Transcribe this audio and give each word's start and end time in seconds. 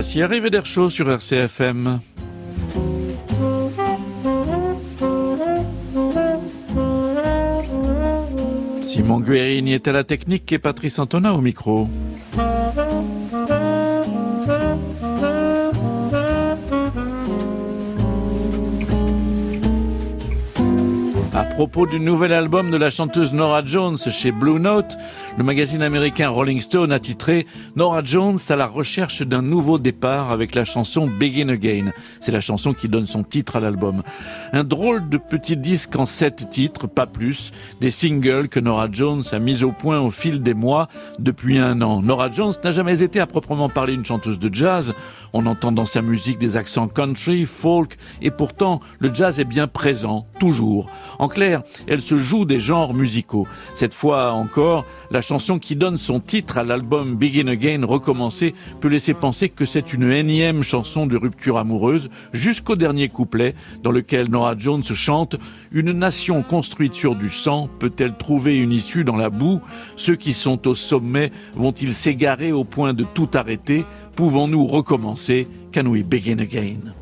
Voici 0.00 0.22
arrivé 0.22 0.48
d'air 0.48 0.64
chaud 0.64 0.90
sur 0.90 1.10
RCFM. 1.10 1.98
Simon 8.80 9.18
Guérini 9.18 9.72
est 9.72 9.88
à 9.88 9.92
la 9.92 10.04
technique 10.04 10.52
et 10.52 10.60
Patrice 10.60 11.00
Antonin 11.00 11.32
au 11.32 11.40
micro. 11.40 11.88
Propos 21.58 21.86
du 21.86 21.98
nouvel 21.98 22.32
album 22.32 22.70
de 22.70 22.76
la 22.76 22.88
chanteuse 22.88 23.32
Nora 23.32 23.64
Jones 23.64 23.98
chez 23.98 24.30
Blue 24.30 24.60
Note, 24.60 24.96
le 25.36 25.42
magazine 25.42 25.82
américain 25.82 26.28
Rolling 26.28 26.60
Stone 26.60 26.92
a 26.92 27.00
titré 27.00 27.48
Nora 27.74 28.00
Jones 28.04 28.38
à 28.48 28.54
la 28.54 28.68
recherche 28.68 29.22
d'un 29.22 29.42
nouveau 29.42 29.80
départ 29.80 30.30
avec 30.30 30.54
la 30.54 30.64
chanson 30.64 31.08
Begin 31.08 31.48
Again. 31.48 31.90
C'est 32.20 32.30
la 32.30 32.40
chanson 32.40 32.74
qui 32.74 32.88
donne 32.88 33.08
son 33.08 33.24
titre 33.24 33.56
à 33.56 33.60
l'album. 33.60 34.04
Un 34.52 34.62
drôle 34.62 35.08
de 35.08 35.18
petit 35.18 35.56
disque 35.56 35.96
en 35.96 36.06
sept 36.06 36.48
titres, 36.48 36.86
pas 36.86 37.08
plus, 37.08 37.50
des 37.80 37.90
singles 37.90 38.48
que 38.48 38.60
Nora 38.60 38.86
Jones 38.92 39.24
a 39.32 39.40
mis 39.40 39.64
au 39.64 39.72
point 39.72 39.98
au 39.98 40.12
fil 40.12 40.44
des 40.44 40.54
mois 40.54 40.86
depuis 41.18 41.58
un 41.58 41.82
an. 41.82 42.02
Nora 42.02 42.30
Jones 42.30 42.54
n'a 42.62 42.70
jamais 42.70 43.02
été 43.02 43.18
à 43.18 43.26
proprement 43.26 43.68
parler 43.68 43.94
une 43.94 44.04
chanteuse 44.04 44.38
de 44.38 44.54
jazz. 44.54 44.94
On 45.32 45.44
entend 45.44 45.72
dans 45.72 45.86
sa 45.86 46.02
musique 46.02 46.38
des 46.38 46.56
accents 46.56 46.86
country, 46.86 47.46
folk, 47.46 47.96
et 48.22 48.30
pourtant 48.30 48.78
le 49.00 49.12
jazz 49.12 49.40
est 49.40 49.44
bien 49.44 49.66
présent, 49.66 50.28
toujours. 50.38 50.88
En 51.18 51.26
clair, 51.26 51.47
elle 51.86 52.00
se 52.00 52.18
joue 52.18 52.44
des 52.44 52.60
genres 52.60 52.94
musicaux. 52.94 53.46
Cette 53.74 53.94
fois 53.94 54.32
encore, 54.32 54.84
la 55.10 55.22
chanson 55.22 55.58
qui 55.58 55.76
donne 55.76 55.98
son 55.98 56.20
titre 56.20 56.58
à 56.58 56.62
l'album 56.62 57.16
Begin 57.16 57.48
Again 57.48 57.84
recommencer 57.84 58.54
peut 58.80 58.88
laisser 58.88 59.14
penser 59.14 59.48
que 59.48 59.66
c'est 59.66 59.92
une 59.92 60.10
énième 60.10 60.62
chanson 60.62 61.06
de 61.06 61.16
rupture 61.16 61.58
amoureuse 61.58 62.10
jusqu'au 62.32 62.76
dernier 62.76 63.08
couplet 63.08 63.54
dans 63.82 63.90
lequel 63.90 64.30
Nora 64.30 64.54
Jones 64.58 64.84
chante 64.84 65.36
Une 65.72 65.92
nation 65.92 66.42
construite 66.42 66.94
sur 66.94 67.14
du 67.14 67.30
sang 67.30 67.68
peut-elle 67.78 68.16
trouver 68.16 68.58
une 68.58 68.72
issue 68.72 69.04
dans 69.04 69.16
la 69.16 69.30
boue? 69.30 69.60
Ceux 69.96 70.16
qui 70.16 70.32
sont 70.32 70.66
au 70.66 70.74
sommet 70.74 71.32
vont-ils 71.54 71.94
s'égarer 71.94 72.52
au 72.52 72.64
point 72.64 72.94
de 72.94 73.04
tout 73.04 73.28
arrêter? 73.34 73.84
Pouvons-nous 74.16 74.66
recommencer? 74.66 75.46
Can 75.72 75.86
we 75.86 76.02
begin 76.02 76.40
again? 76.40 76.97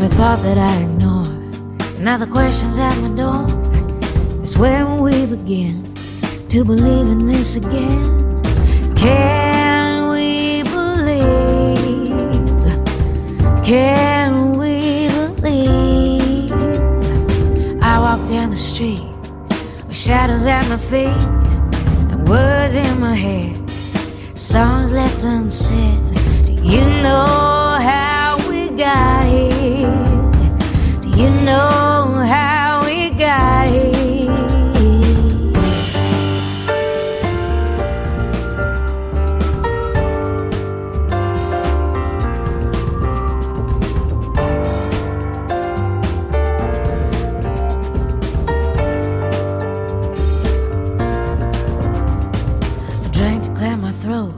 Every 0.00 0.16
thought 0.16 0.40
that 0.44 0.56
I 0.56 0.76
ignore, 0.82 1.26
now 1.98 2.16
the 2.16 2.28
questions 2.28 2.78
at 2.78 2.96
my 2.98 3.08
door. 3.16 3.44
It's 4.44 4.56
when 4.56 4.98
we 4.98 5.26
begin 5.26 5.92
to 6.50 6.64
believe 6.64 7.08
in 7.08 7.26
this 7.26 7.56
again. 7.56 8.40
Can 8.94 10.08
we 10.10 10.62
believe? 10.62 12.14
Can 13.64 14.52
we 14.52 15.08
believe? 15.34 16.52
I 17.82 17.98
walk 17.98 18.20
down 18.30 18.50
the 18.50 18.56
street 18.56 19.02
with 19.88 19.96
shadows 19.96 20.46
at 20.46 20.68
my 20.68 20.76
feet 20.76 21.22
and 22.12 22.28
words 22.28 22.76
in 22.76 23.00
my 23.00 23.16
head, 23.16 23.68
songs 24.38 24.92
left 24.92 25.24
unsaid. 25.24 25.98
Do 26.46 26.52
you 26.52 26.84
know 27.02 27.78
how 27.80 28.38
we 28.48 28.70
got 28.70 29.26
here? 29.26 29.57
You 31.18 31.28
know 31.40 32.22
how 32.24 32.84
we 32.86 33.10
got 33.10 33.66
here? 33.68 34.30
I 53.02 53.08
drank 53.10 53.42
to 53.42 53.52
clear 53.54 53.76
my 53.76 53.90
throat, 53.90 54.32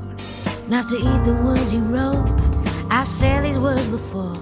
enough 0.66 0.86
to 0.86 0.96
eat 0.96 1.24
the 1.24 1.34
words 1.44 1.74
you 1.74 1.82
wrote. 1.82 2.24
I've 2.90 3.06
said 3.06 3.44
these 3.44 3.58
words 3.58 3.86
before, 3.88 4.34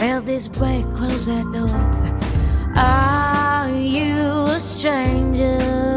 felt 0.00 0.24
this 0.24 0.48
break, 0.48 0.82
close 0.94 1.26
that 1.26 1.44
door. 1.52 1.68
Are 2.74 3.68
you 3.68 4.46
a 4.46 4.58
stranger? 4.58 5.89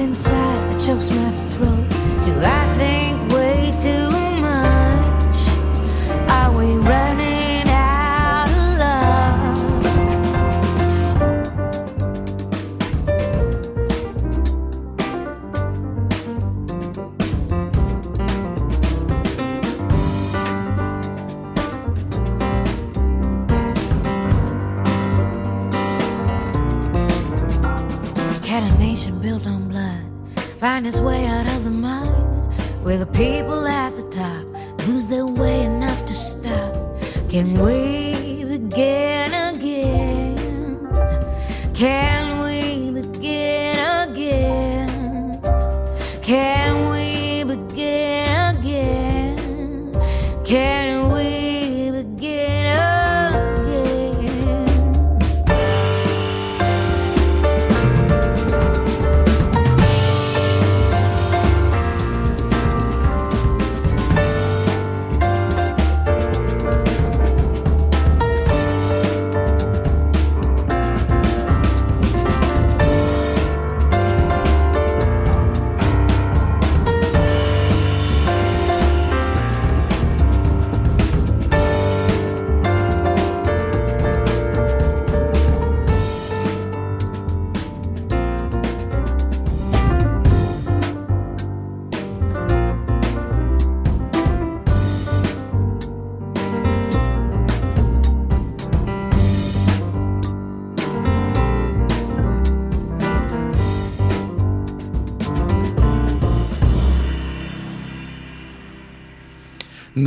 Inside, 0.00 0.80
chokes 0.80 1.10
my 1.10 1.30
throat. 1.30 1.49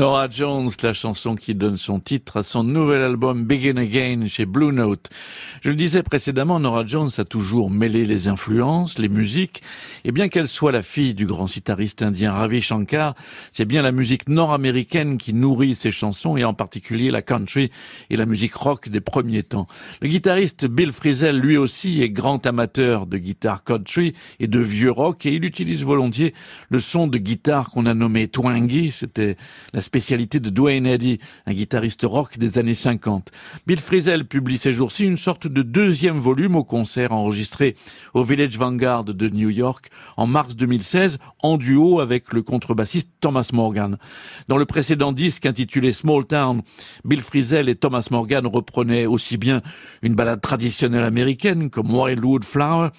Nora 0.03 0.27
Jones, 0.29 0.69
la 0.81 0.93
chanson 0.93 1.35
qui 1.35 1.55
donne 1.55 1.77
son 1.77 2.01
titre 2.01 2.35
à 2.35 2.43
son 2.43 2.65
nouvel 2.65 3.01
album 3.01 3.45
Begin 3.45 3.77
Again 3.77 4.27
chez 4.27 4.45
Blue 4.45 4.73
Note. 4.73 5.09
Je 5.61 5.69
le 5.69 5.77
disais 5.77 6.03
précédemment, 6.03 6.59
Nora 6.59 6.85
Jones 6.85 7.09
a 7.19 7.23
toujours 7.23 7.69
mêlé 7.71 8.05
les 8.05 8.27
influences, 8.27 8.99
les 8.99 9.07
musiques, 9.07 9.63
et 10.03 10.11
bien 10.11 10.27
qu'elle 10.27 10.49
soit 10.49 10.73
la 10.73 10.81
fille 10.81 11.13
du 11.13 11.25
grand 11.25 11.47
sitariste 11.47 12.01
indien 12.01 12.33
Ravi 12.33 12.61
Shankar, 12.61 13.15
c'est 13.53 13.63
bien 13.63 13.81
la 13.81 13.93
musique 13.93 14.27
nord-américaine 14.27 15.17
qui 15.17 15.33
nourrit 15.33 15.73
ses 15.73 15.93
chansons, 15.93 16.35
et 16.35 16.43
en 16.43 16.53
particulier 16.53 17.09
la 17.09 17.21
country 17.21 17.71
et 18.09 18.17
la 18.17 18.25
musique 18.25 18.55
rock 18.55 18.89
des 18.89 18.99
premiers 18.99 19.43
temps. 19.43 19.67
Le 20.01 20.09
guitariste 20.09 20.67
Bill 20.67 20.91
Frisell, 20.91 21.39
lui 21.39 21.55
aussi, 21.55 22.03
est 22.03 22.09
grand 22.09 22.45
amateur 22.45 23.07
de 23.07 23.17
guitare 23.17 23.63
country 23.63 24.15
et 24.41 24.47
de 24.47 24.59
vieux 24.59 24.91
rock, 24.91 25.25
et 25.25 25.33
il 25.33 25.45
utilise 25.45 25.85
volontiers 25.85 26.33
le 26.67 26.81
son 26.81 27.07
de 27.07 27.17
guitare 27.17 27.71
qu'on 27.71 27.85
a 27.85 27.93
nommé 27.93 28.27
twangy, 28.27 28.91
c'était 28.91 29.37
la 29.71 29.81
spécialité 29.93 30.39
de 30.39 30.49
Dwayne 30.49 30.87
Eddy, 30.87 31.19
un 31.45 31.53
guitariste 31.53 32.01
rock 32.01 32.39
des 32.39 32.57
années 32.57 32.73
50. 32.73 33.29
Bill 33.67 33.79
Frisell 33.79 34.25
publie 34.25 34.57
ces 34.57 34.73
jours-ci 34.73 35.05
une 35.05 35.17
sorte 35.17 35.45
de 35.45 35.61
deuxième 35.61 36.17
volume 36.17 36.55
au 36.55 36.63
concert 36.63 37.11
enregistré 37.11 37.75
au 38.15 38.23
Village 38.23 38.57
Vanguard 38.57 39.03
de 39.03 39.29
New 39.29 39.51
York 39.51 39.91
en 40.17 40.25
mars 40.25 40.55
2016 40.55 41.19
en 41.43 41.57
duo 41.57 41.99
avec 41.99 42.33
le 42.33 42.41
contrebassiste 42.41 43.09
Thomas 43.21 43.47
Morgan. 43.53 43.99
Dans 44.47 44.57
le 44.57 44.65
précédent 44.65 45.11
disque 45.11 45.45
intitulé 45.45 45.91
Small 45.91 46.25
Town, 46.25 46.63
Bill 47.05 47.21
Frisell 47.21 47.69
et 47.69 47.75
Thomas 47.75 48.07
Morgan 48.09 48.47
reprenaient 48.47 49.05
aussi 49.05 49.37
bien 49.37 49.61
une 50.01 50.15
ballade 50.15 50.41
traditionnelle 50.41 51.03
américaine 51.03 51.69
comme 51.69 51.93
Wildwood 51.93 52.45
Flower 52.45 52.89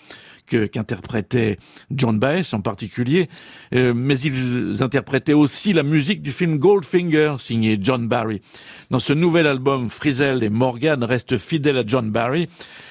qu'interprétait 0.46 1.58
John 1.90 2.18
Baez 2.18 2.52
en 2.52 2.60
particulier, 2.60 3.28
euh, 3.74 3.92
mais 3.94 4.18
ils 4.18 4.82
interprétaient 4.82 5.32
aussi 5.32 5.72
la 5.72 5.82
musique 5.82 6.22
du 6.22 6.32
film 6.32 6.58
Goldfinger 6.58 7.36
signé 7.38 7.78
John 7.80 8.08
Barry. 8.08 8.40
Dans 8.90 8.98
ce 8.98 9.12
nouvel 9.12 9.46
album, 9.46 9.90
Frizzell 9.90 10.42
et 10.42 10.50
Morgan 10.50 11.02
restent 11.04 11.38
fidèles 11.38 11.78
à 11.78 11.84
John 11.86 12.10
Barry, 12.10 12.48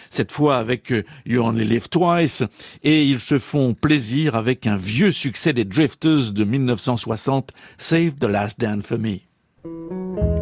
cette 0.09 0.31
fois 0.31 0.57
avec 0.57 0.91
euh, 0.91 1.03
You 1.25 1.43
Only 1.43 1.65
Live 1.65 1.89
Twice, 1.89 2.43
et 2.83 3.03
ils 3.03 3.19
se 3.19 3.39
font 3.39 3.73
plaisir 3.73 4.35
avec 4.35 4.67
un 4.67 4.77
vieux 4.77 5.11
succès 5.11 5.53
des 5.53 5.65
Drifters 5.65 6.31
de 6.31 6.43
1960, 6.43 7.51
Save 7.77 8.15
the 8.19 8.25
Last 8.25 8.59
Dance 8.59 8.85
for 8.85 8.99
Me. 8.99 10.32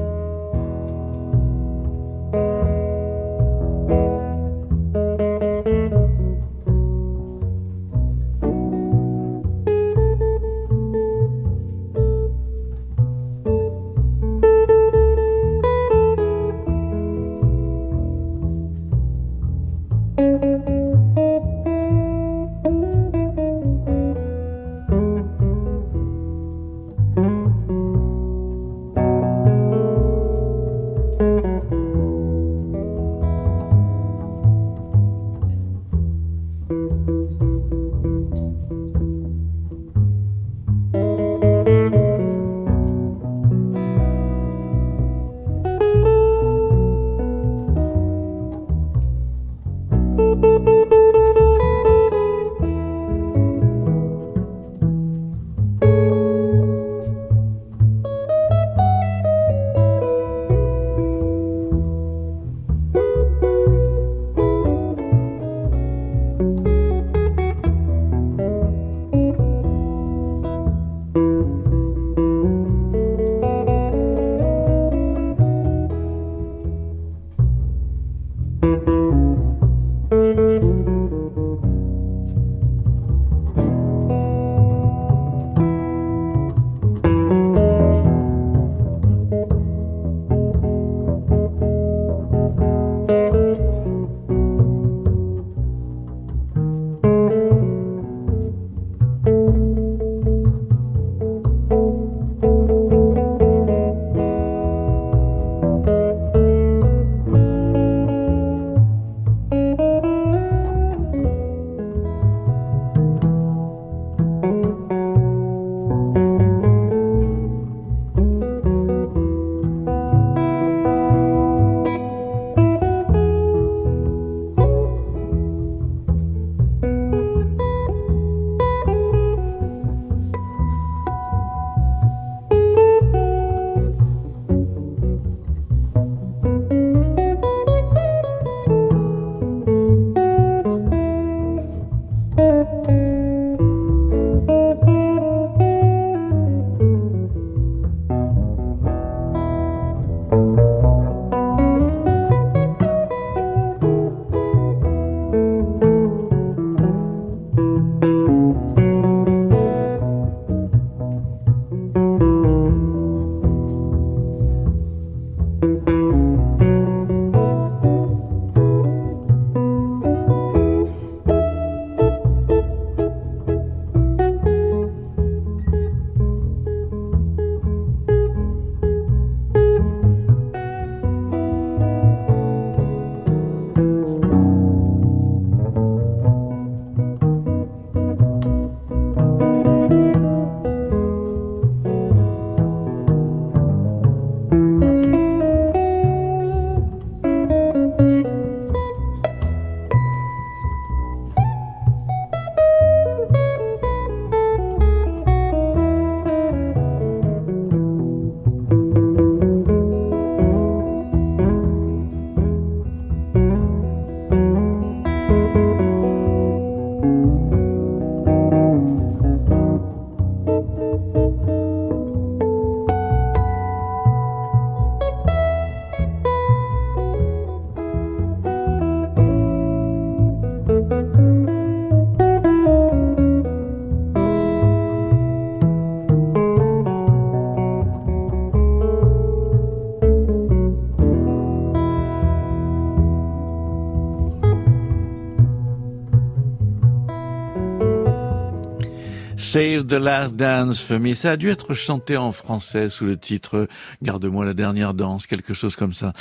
Save 249.42 249.88
the 249.88 249.94
Last 249.94 250.36
Dance 250.36 250.80
for. 250.82 251.00
Ça 251.16 251.32
a 251.32 251.36
dû 251.36 251.50
être 251.50 251.74
chanté 251.74 252.16
en 252.16 252.32
français 252.32 252.92
sous 252.92 253.06
le 253.06 253.18
titre 253.18 253.68
Garde-moi 254.04 254.46
la 254.46 254.54
dernière 254.54 254.94
danse, 254.94 255.26
quelque 255.26 255.56
chose 255.56 255.76
comme 255.76 255.96
ça. 255.96 256.14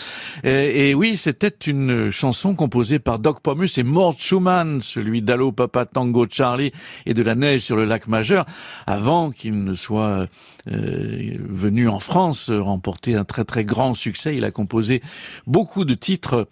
Et, 0.43 0.95
oui, 0.95 1.19
c'était 1.19 1.49
une 1.49 2.11
chanson 2.11 2.55
composée 2.55 2.99
par 2.99 3.19
Doc 3.19 3.41
Pomus 3.41 3.77
et 3.77 3.83
Mort 3.83 4.15
Schumann, 4.19 4.81
celui 4.81 5.21
d'Allo 5.21 5.53
Papa 5.53 5.85
Tango 5.85 6.27
Charlie 6.31 6.73
et 7.05 7.13
de 7.13 7.23
la 7.23 7.35
neige 7.35 7.61
sur 7.61 7.77
le 7.77 7.85
lac 7.85 8.09
majeur, 8.09 8.47
avant 8.87 9.31
qu'il 9.31 9.65
ne 9.65 9.75
soit 9.75 10.27
euh, 10.73 11.37
venu 11.47 11.89
en 11.89 12.01
France 12.01 12.51
remporter 12.51 13.17
un 13.17 13.25
très 13.25 13.45
très 13.45 13.67
grand 13.67 13.95
succès. 13.95 14.35
Il 14.35 14.47
a 14.47 14.51
composé 14.51 15.03
beaucoup 15.47 15.85
de 15.85 15.95
titres 15.95 16.49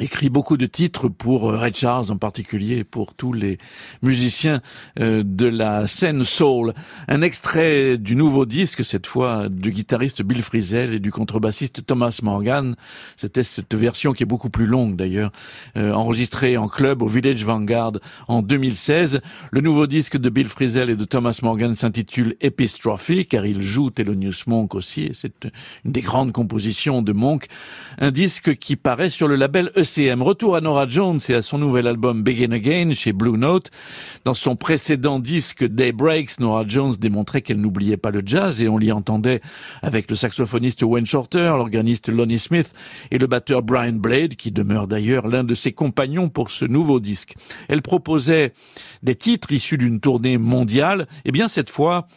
écrit 0.00 0.28
beaucoup 0.28 0.56
de 0.56 0.66
titres 0.66 1.08
pour 1.08 1.50
euh, 1.50 1.56
Red 1.56 1.74
Charles 1.74 2.10
en 2.10 2.18
particulier, 2.18 2.84
pour 2.84 3.14
tous 3.14 3.32
les 3.32 3.58
musiciens 4.02 4.60
euh, 5.00 5.22
de 5.24 5.46
la 5.46 5.86
scène 5.86 6.24
soul. 6.24 6.74
Un 7.08 7.22
extrait 7.22 7.96
du 7.96 8.14
nouveau 8.14 8.46
disque, 8.46 8.84
cette 8.84 9.06
fois 9.06 9.48
du 9.48 9.72
guitariste 9.72 10.22
Bill 10.22 10.42
Frisell 10.42 10.92
et 10.94 10.98
du 10.98 11.10
contrebassiste 11.10 11.84
Thomas 11.86 12.18
Morgan. 12.22 12.76
C'était 13.16 13.42
cette 13.42 13.74
version 13.74 14.12
qui 14.12 14.22
est 14.22 14.26
beaucoup 14.26 14.50
plus 14.50 14.66
longue 14.66 14.94
d'ailleurs, 14.94 15.32
euh, 15.76 15.92
enregistrée 15.92 16.56
en 16.56 16.68
club 16.68 17.02
au 17.02 17.08
Village 17.08 17.44
Vanguard 17.44 17.92
en 18.28 18.42
2016. 18.42 19.20
Le 19.50 19.60
nouveau 19.60 19.86
disque 19.86 20.16
de 20.16 20.28
Bill 20.28 20.48
Frisell 20.48 20.90
et 20.90 20.96
de 20.96 21.04
Thomas 21.04 21.38
Morgan 21.42 21.74
s'intitule 21.74 22.36
Epistrophe, 22.40 23.26
car 23.28 23.46
il 23.46 23.62
joue 23.62 23.90
Thelonious 23.90 24.44
Monk 24.46 24.74
aussi. 24.74 25.10
C'est 25.14 25.32
une 25.84 25.92
des 25.92 26.02
grandes 26.02 26.32
compositions 26.32 27.02
de 27.02 27.12
Monk. 27.12 27.46
Un 27.98 28.10
disque 28.10 28.56
qui 28.56 28.76
paraît 28.76 29.10
sur 29.10 29.28
le 29.28 29.36
label 29.36 29.72
ECM. 29.78 30.22
Retour 30.22 30.56
à 30.56 30.60
Nora 30.60 30.88
Jones 30.88 31.20
et 31.28 31.34
à 31.34 31.42
son 31.42 31.56
nouvel 31.56 31.86
album 31.86 32.24
Begin 32.24 32.50
Again 32.50 32.92
chez 32.94 33.12
Blue 33.12 33.38
Note. 33.38 33.70
Dans 34.24 34.34
son 34.34 34.56
précédent 34.56 35.20
disque 35.20 35.64
Daybreaks, 35.64 36.40
Nora 36.40 36.64
Jones 36.66 36.96
démontrait 36.98 37.42
qu'elle 37.42 37.60
n'oubliait 37.60 37.96
pas 37.96 38.10
le 38.10 38.22
jazz 38.24 38.60
et 38.60 38.68
on 38.68 38.76
l'y 38.76 38.90
entendait 38.90 39.40
avec 39.82 40.10
le 40.10 40.16
saxophoniste 40.16 40.82
Wayne 40.82 41.06
Shorter, 41.06 41.52
l'organiste 41.56 42.08
Lonnie 42.08 42.40
Smith 42.40 42.72
et 43.12 43.18
le 43.18 43.28
batteur 43.28 43.62
Brian 43.62 43.92
Blade, 43.92 44.34
qui 44.34 44.50
demeure 44.50 44.88
d'ailleurs 44.88 45.28
l'un 45.28 45.44
de 45.44 45.54
ses 45.54 45.70
compagnons 45.70 46.28
pour 46.28 46.50
ce 46.50 46.64
nouveau 46.64 46.98
disque. 46.98 47.34
Elle 47.68 47.82
proposait 47.82 48.52
des 49.04 49.14
titres 49.14 49.52
issus 49.52 49.78
d'une 49.78 50.00
tournée 50.00 50.38
mondiale. 50.38 51.06
Eh 51.24 51.30
bien 51.30 51.46
cette 51.48 51.70
fois, 51.70 52.08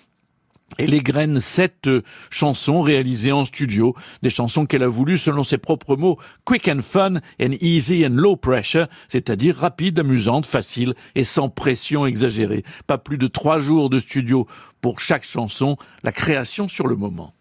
et 0.78 0.88
les 0.88 1.02
graines 1.02 1.40
sept 1.40 1.88
euh, 1.88 2.02
chansons 2.30 2.82
réalisées 2.82 3.32
en 3.32 3.46
studio, 3.46 3.96
des 4.22 4.30
chansons 4.30 4.66
qu'elle 4.66 4.84
a 4.84 4.88
voulu, 4.88 5.18
selon 5.18 5.44
ses 5.44 5.58
propres 5.58 5.96
mots, 5.96 6.18
quick 6.46 6.68
and 6.68 6.82
fun 6.82 7.16
and 7.42 7.54
easy 7.62 8.06
and 8.06 8.16
low 8.16 8.36
pressure, 8.36 8.88
c'est-à-dire 9.10 9.58
rapide, 9.58 10.00
amusante, 10.00 10.46
facile 10.46 10.94
et 11.16 11.24
sans 11.24 11.50
pression 11.50 12.06
exagérée. 12.06 12.64
Pas 12.88 12.98
plus 12.98 13.18
de 13.18 13.28
trois 13.28 13.60
jours 13.60 13.90
de 13.90 14.00
studio 14.00 14.48
pour 14.82 15.00
chaque 15.00 15.26
chanson, 15.26 15.78
la 16.04 16.12
création 16.12 16.68
sur 16.68 16.88
le 16.88 16.96
moment. 16.96 17.34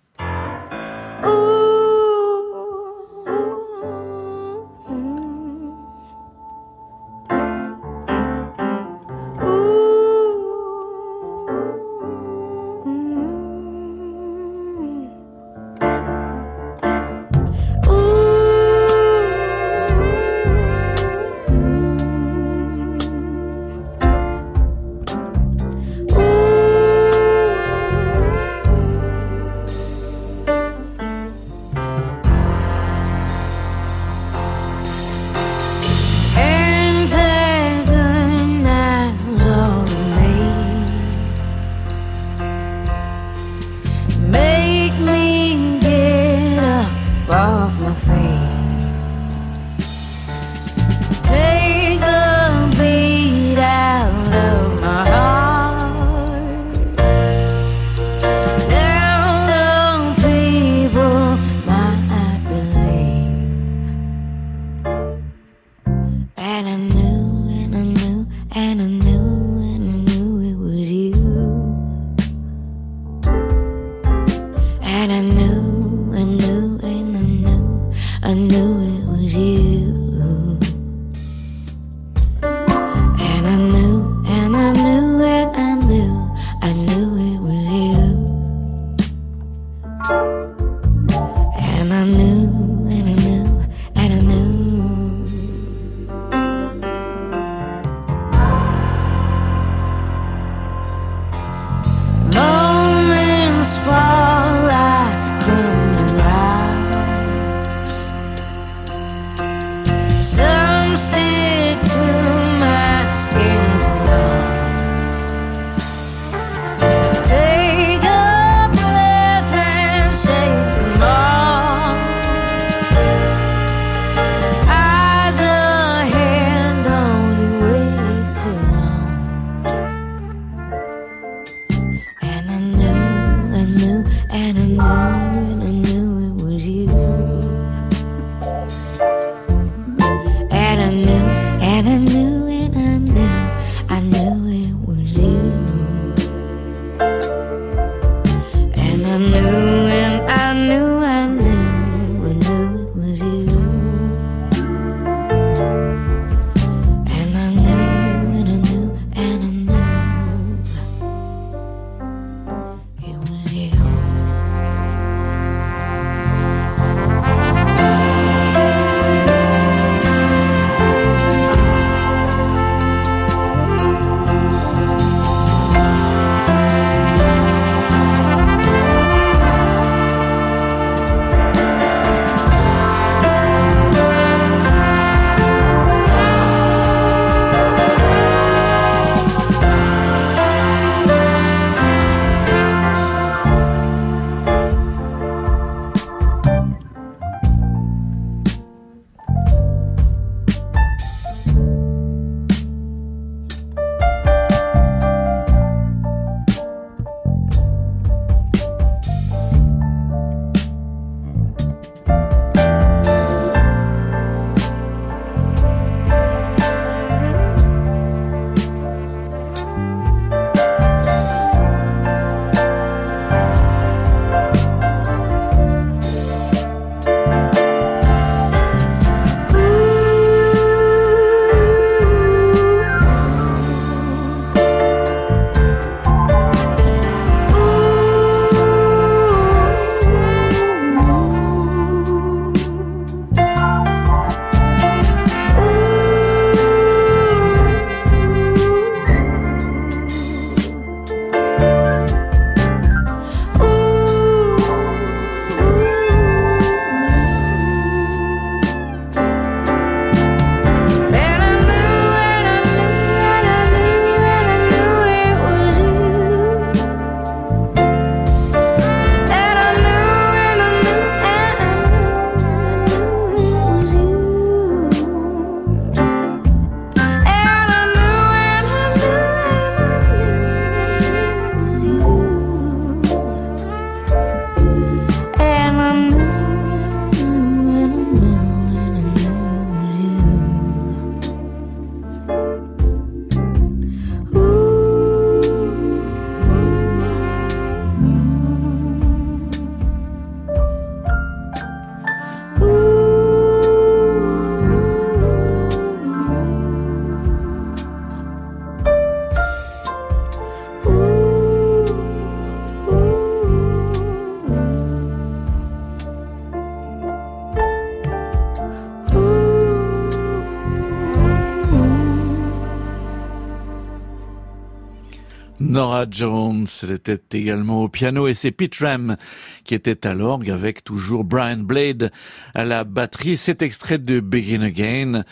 Nora 325.71 326.05
Jones, 326.11 326.67
était 326.89 327.21
également 327.39 327.85
au 327.85 327.89
piano 327.89 328.27
et 328.27 328.35
c'est 328.35 328.51
Pete 328.51 328.75
Ram 328.81 329.17
qui 329.63 329.77
était 329.77 330.05
à 330.05 330.15
l'orgue 330.15 330.51
avec 330.51 330.83
toujours 330.83 331.23
Brian 331.23 331.59
Blade 331.59 332.11
à 332.57 332.65
la 332.65 332.83
batterie. 332.83 333.37
Cet 333.37 333.63
extrait 333.63 333.99
de 333.99 334.19
Begin 334.19 334.63
Again, 334.63 335.23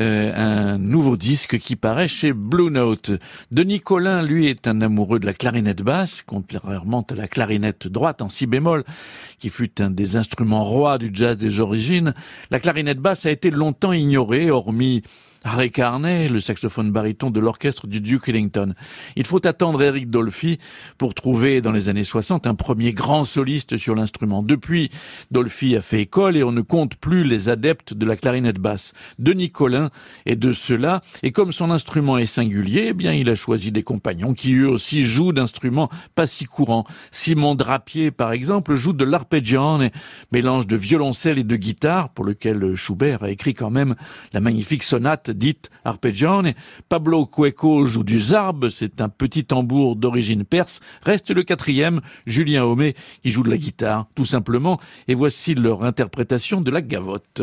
euh, 0.00 0.32
un 0.34 0.78
nouveau 0.78 1.16
disque 1.16 1.60
qui 1.60 1.76
paraît 1.76 2.08
chez 2.08 2.32
Blue 2.32 2.72
Note. 2.72 3.12
Denis 3.52 3.78
Collin, 3.78 4.22
lui, 4.22 4.48
est 4.48 4.66
un 4.66 4.80
amoureux 4.80 5.20
de 5.20 5.26
la 5.26 5.32
clarinette 5.32 5.82
basse, 5.82 6.24
contrairement 6.26 7.06
à 7.08 7.14
la 7.14 7.28
clarinette 7.28 7.86
droite 7.86 8.20
en 8.20 8.28
si 8.28 8.46
bémol, 8.46 8.82
qui 9.38 9.48
fut 9.48 9.80
un 9.80 9.90
des 9.90 10.16
instruments 10.16 10.64
rois 10.64 10.98
du 10.98 11.10
jazz 11.12 11.38
des 11.38 11.60
origines. 11.60 12.14
La 12.50 12.58
clarinette 12.58 12.98
basse 12.98 13.26
a 13.26 13.30
été 13.30 13.52
longtemps 13.52 13.92
ignorée, 13.92 14.50
hormis 14.50 15.02
Harry 15.46 15.70
Carney, 15.70 16.28
le 16.30 16.40
saxophone 16.40 16.90
baryton 16.90 17.30
de 17.30 17.38
l'orchestre 17.38 17.86
du 17.86 18.00
Duke 18.00 18.30
Ellington. 18.30 18.72
Il 19.14 19.26
faut 19.26 19.46
attendre 19.46 19.82
Eric 19.82 20.08
Dolphy 20.08 20.58
pour 20.96 21.12
trouver 21.12 21.60
dans 21.60 21.70
les 21.70 21.90
années 21.90 22.02
60 22.02 22.46
un 22.46 22.54
premier 22.54 22.94
grand 22.94 23.26
soliste 23.26 23.76
sur 23.76 23.94
l'instrument. 23.94 24.42
Depuis, 24.42 24.90
Dolphy 25.30 25.76
a 25.76 25.82
fait 25.82 26.00
école 26.00 26.38
et 26.38 26.42
on 26.42 26.50
ne 26.50 26.62
compte 26.62 26.96
plus 26.96 27.24
les 27.24 27.50
adeptes 27.50 27.92
de 27.92 28.06
la 28.06 28.16
clarinette 28.16 28.58
basse. 28.58 28.94
Denis 29.18 29.50
Collin 29.50 29.90
est 30.24 30.36
de 30.36 30.54
cela 30.54 31.02
et 31.22 31.30
comme 31.30 31.52
son 31.52 31.70
instrument 31.70 32.16
est 32.16 32.24
singulier, 32.24 32.86
eh 32.88 32.94
bien 32.94 33.12
il 33.12 33.28
a 33.28 33.34
choisi 33.34 33.70
des 33.70 33.82
compagnons 33.82 34.32
qui 34.32 34.54
eux 34.54 34.68
aussi 34.70 35.02
jouent 35.02 35.34
d'instruments 35.34 35.90
pas 36.14 36.26
si 36.26 36.46
courants. 36.46 36.84
Simon 37.10 37.54
Drapier 37.54 38.10
par 38.10 38.32
exemple 38.32 38.74
joue 38.76 38.94
de 38.94 39.04
l'arpeggione, 39.04 39.90
mélange 40.32 40.66
de 40.66 40.76
violoncelle 40.76 41.38
et 41.38 41.44
de 41.44 41.56
guitare 41.56 42.08
pour 42.08 42.24
lequel 42.24 42.76
Schubert 42.76 43.22
a 43.24 43.30
écrit 43.30 43.52
quand 43.52 43.70
même 43.70 43.94
la 44.32 44.40
magnifique 44.40 44.84
sonate 44.84 45.33
dite 45.34 45.70
arpeggione. 45.84 46.54
Pablo 46.88 47.26
Cueco 47.26 47.86
joue 47.86 48.04
du 48.04 48.20
zarb, 48.20 48.68
c'est 48.70 49.00
un 49.00 49.08
petit 49.08 49.44
tambour 49.44 49.96
d'origine 49.96 50.44
perse. 50.44 50.80
Reste 51.02 51.30
le 51.30 51.42
quatrième, 51.42 52.00
Julien 52.26 52.64
Homé, 52.64 52.94
qui 53.22 53.30
joue 53.30 53.42
de 53.42 53.50
la 53.50 53.58
guitare, 53.58 54.06
tout 54.14 54.24
simplement. 54.24 54.80
Et 55.08 55.14
voici 55.14 55.54
leur 55.54 55.84
interprétation 55.84 56.60
de 56.60 56.70
la 56.70 56.82
gavotte. 56.82 57.42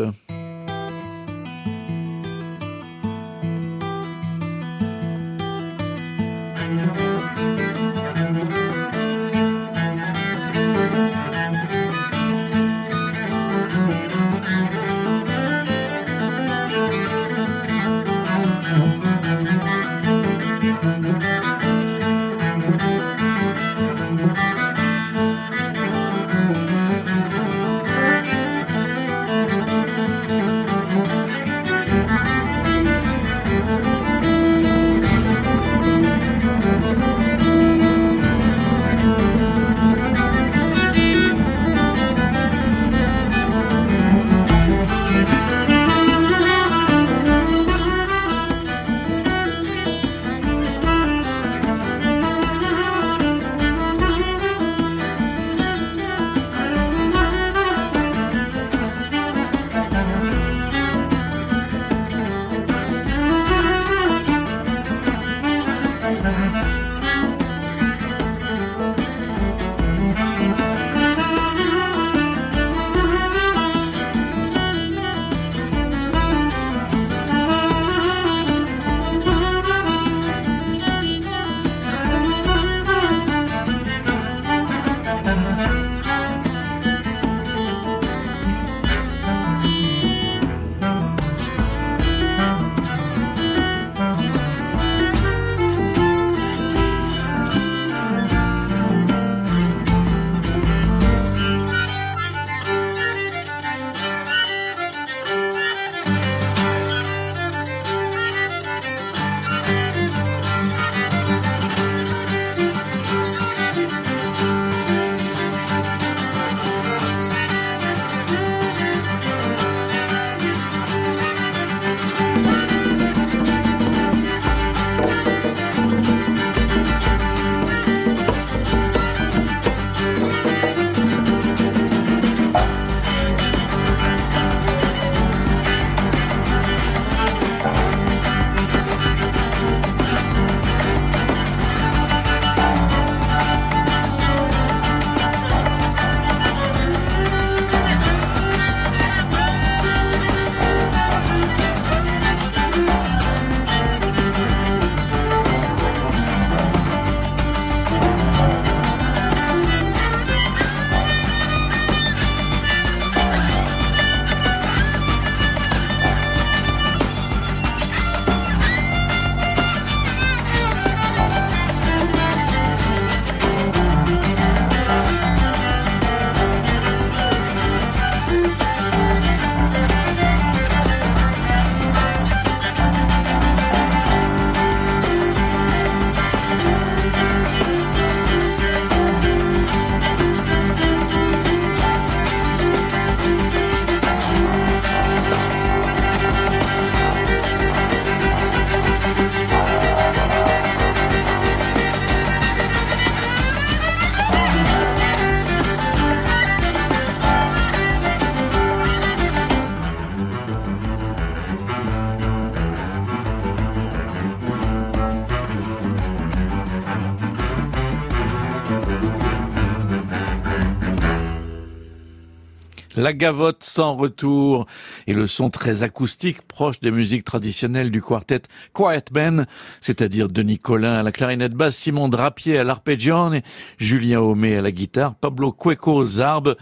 La 223.02 223.12
gavotte 223.12 223.64
sans 223.64 223.96
retour 223.96 224.66
et 225.08 225.12
le 225.12 225.26
son 225.26 225.50
très 225.50 225.82
acoustique 225.82 226.42
proche 226.42 226.78
des 226.78 226.92
musiques 226.92 227.24
traditionnelles 227.24 227.90
du 227.90 228.00
quartet 228.00 228.42
Quiet 228.72 229.06
Men, 229.12 229.46
c'est-à-dire 229.80 230.28
Denis 230.28 230.60
Collin 230.60 230.94
à 230.94 231.02
la 231.02 231.10
clarinette 231.10 231.54
basse, 231.54 231.74
Simon 231.74 232.08
Drapier 232.08 232.58
à 232.58 232.62
l'arpeggione, 232.62 233.40
Julien 233.78 234.20
Homé 234.20 234.56
à 234.56 234.62
la 234.62 234.70
guitare, 234.70 235.16
Pablo 235.16 235.50
Cueco 235.50 235.94
aux 235.94 236.20
arbes, 236.20 236.54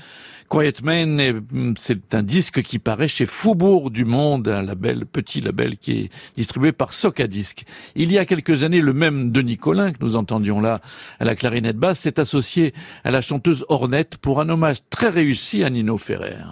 Quiet 0.51 0.83
Man, 0.83 1.43
mm, 1.53 1.75
c'est 1.79 2.13
un 2.13 2.25
disque 2.25 2.63
qui 2.63 2.81
paraît 2.81 3.07
chez 3.07 3.25
Faubourg 3.25 3.93
du 3.93 4.05
Monde, 4.05 4.49
un 4.49 4.63
label, 4.63 5.07
petit 5.07 5.41
label 5.41 5.79
qui 5.79 5.93
est 5.93 6.11
distribué 6.37 6.73
par 6.73 6.93
Socadisc. 6.93 7.63
Il 7.95 8.11
y 8.11 8.19
a 8.19 8.25
quelques 8.25 8.65
années, 8.65 8.81
le 8.81 8.93
même 8.93 9.31
Denis 9.31 9.59
Collin, 9.59 9.93
que 9.93 9.99
nous 10.01 10.17
entendions 10.17 10.61
là 10.61 10.81
à 11.21 11.25
la 11.25 11.37
clarinette 11.37 11.77
basse, 11.77 12.01
s'est 12.01 12.19
associé 12.19 12.75
à 13.05 13.13
la 13.13 13.23
chanteuse 13.23 13.65
Ornette 13.69 14.17
pour 14.17 14.41
un 14.41 14.49
hommage 14.49 14.79
très 14.91 15.09
réussi 15.09 15.63
à 15.63 15.71
Nino 15.71 15.97
Ferrer. 15.99 16.43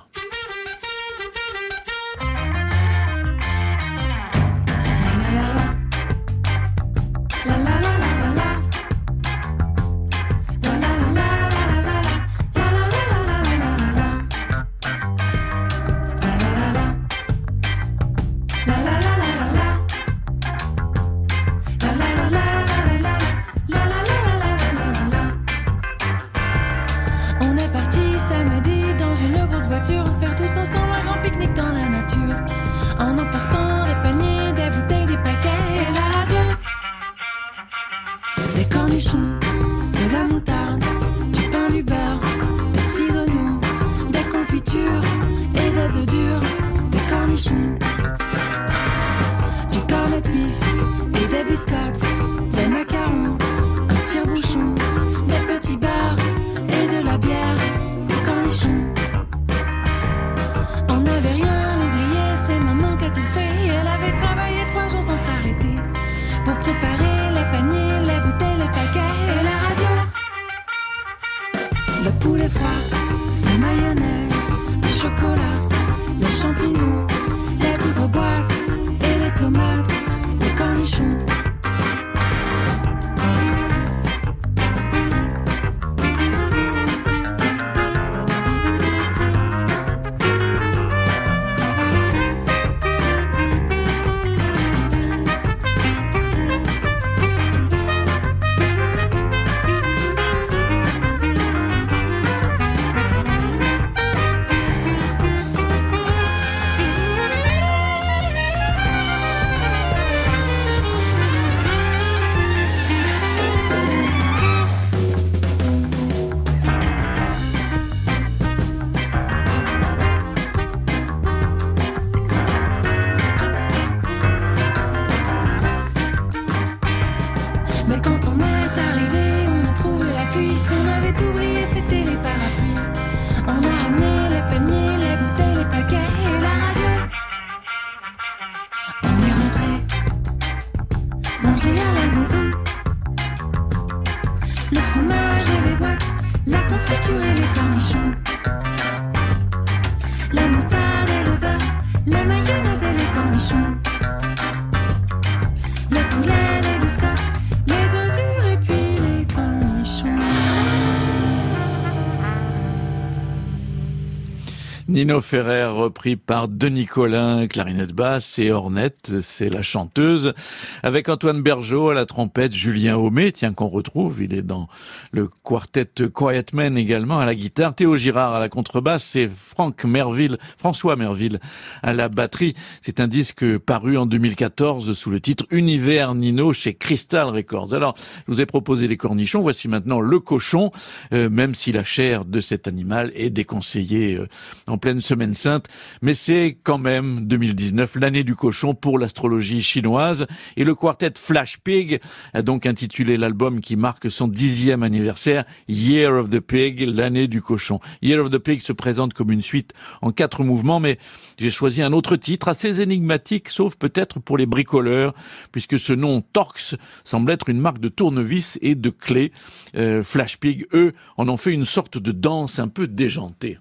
Nino 164.99 165.21
Ferrer 165.21 165.67
repris 165.67 166.17
par 166.17 166.49
Denis 166.49 166.87
Collin, 166.87 167.47
clarinette 167.47 167.93
basse 167.93 168.41
et 168.41 168.51
Ornette, 168.51 169.21
c'est 169.23 169.49
la 169.49 169.63
chanteuse, 169.63 170.35
avec 170.83 171.09
Antoine 171.09 171.43
Bergeau 171.43 171.91
à 171.91 171.95
la 171.95 172.07
trompette, 172.07 172.53
Julien 172.53 172.97
Homé, 172.97 173.33
tiens 173.33 173.53
qu'on 173.53 173.69
retrouve, 173.69 174.23
il 174.23 174.35
est 174.35 174.43
dans 174.43 174.69
le 175.12 175.29
quartet 175.43 175.87
Quiet 176.12 176.47
Man 176.53 176.77
également 176.77 177.19
à 177.19 177.27
la 177.27 177.35
guitare, 177.35 177.75
Théo 177.75 177.97
Girard 177.97 178.35
à 178.35 178.41
la 178.41 178.49
contrebasse 178.49 179.17
et 179.17 179.29
Franck 179.29 179.85
Merville, 179.85 180.38
François 180.57 180.97
Merville 180.97 181.41
à 181.83 181.93
la 181.93 182.09
batterie. 182.09 182.55
C'est 182.83 183.01
un 183.01 183.09
disque 183.09 183.59
paru 183.59 183.97
en 183.97 184.07
2014 184.07 184.95
sous 184.95 185.11
le 185.11 185.21
titre 185.21 185.47
Univers 185.51 186.14
Nino 186.14 186.53
chez 186.53 186.75
Crystal 186.75 187.29
Records. 187.29 187.75
Alors, 187.75 187.95
je 188.27 188.33
vous 188.33 188.41
ai 188.41 188.47
proposé 188.47 188.88
les 188.88 188.97
cornichons, 188.97 189.41
voici 189.41 189.69
maintenant 189.69 190.01
le 190.01 190.21
cochon, 190.21 190.71
euh, 191.12 191.29
même 191.31 191.55
si 191.55 191.73
la 191.73 191.85
chair 191.85 192.25
de 192.25 192.41
cet 192.41 192.69
animal 192.69 193.12
est 193.14 193.31
déconseillée 193.31 194.17
euh, 194.17 194.29
en 194.67 194.79
pleine 194.79 195.01
semaine 195.01 195.35
sainte, 195.35 195.67
mais 196.03 196.14
c'est 196.14 196.59
quand 196.62 196.79
même 196.79 197.27
2019, 197.27 197.97
l'année 197.97 198.25
du 198.25 198.37
cochon 198.37 198.75
pour 198.75 198.99
l'astrologie 198.99 199.62
chinoise. 199.62 200.27
Le 200.68 200.74
quartet 200.74 201.12
Flash 201.16 201.57
Pig 201.57 201.98
a 202.35 202.42
donc 202.42 202.66
intitulé 202.66 203.16
l'album 203.16 203.62
qui 203.62 203.74
marque 203.74 204.11
son 204.11 204.28
dixième 204.28 204.83
anniversaire 204.83 205.46
Year 205.66 206.12
of 206.12 206.28
the 206.28 206.40
Pig, 206.40 206.83
l'année 206.83 207.26
du 207.26 207.40
cochon. 207.40 207.81
Year 208.02 208.22
of 208.22 208.31
the 208.31 208.37
Pig 208.37 208.61
se 208.61 208.74
présente 208.74 209.14
comme 209.14 209.33
une 209.33 209.40
suite 209.40 209.72
en 210.02 210.12
quatre 210.12 210.44
mouvements, 210.44 210.78
mais 210.78 210.98
j'ai 211.38 211.48
choisi 211.48 211.81
un 211.81 211.94
autre 211.94 212.16
titre 212.16 212.48
assez 212.48 212.83
énigmatique, 212.83 213.48
sauf 213.48 213.76
peut-être 213.76 214.20
pour 214.20 214.37
les 214.37 214.44
bricoleurs, 214.44 215.14
puisque 215.52 215.78
ce 215.78 215.94
nom 215.94 216.20
Torx 216.20 216.76
semble 217.02 217.31
être 217.31 217.48
une 217.48 217.61
marque 217.61 217.81
de 217.81 217.88
tournevis 217.88 218.59
et 218.61 218.74
de 218.74 218.90
clés. 218.90 219.33
Euh, 219.74 220.04
Flash 220.04 220.37
Pig, 220.37 220.66
eux, 220.74 220.92
en 221.16 221.31
ont 221.31 221.38
fait 221.38 221.54
une 221.54 221.64
sorte 221.64 221.96
de 221.96 222.12
danse 222.12 222.59
un 222.59 222.68
peu 222.68 222.87
déjantée. 222.87 223.57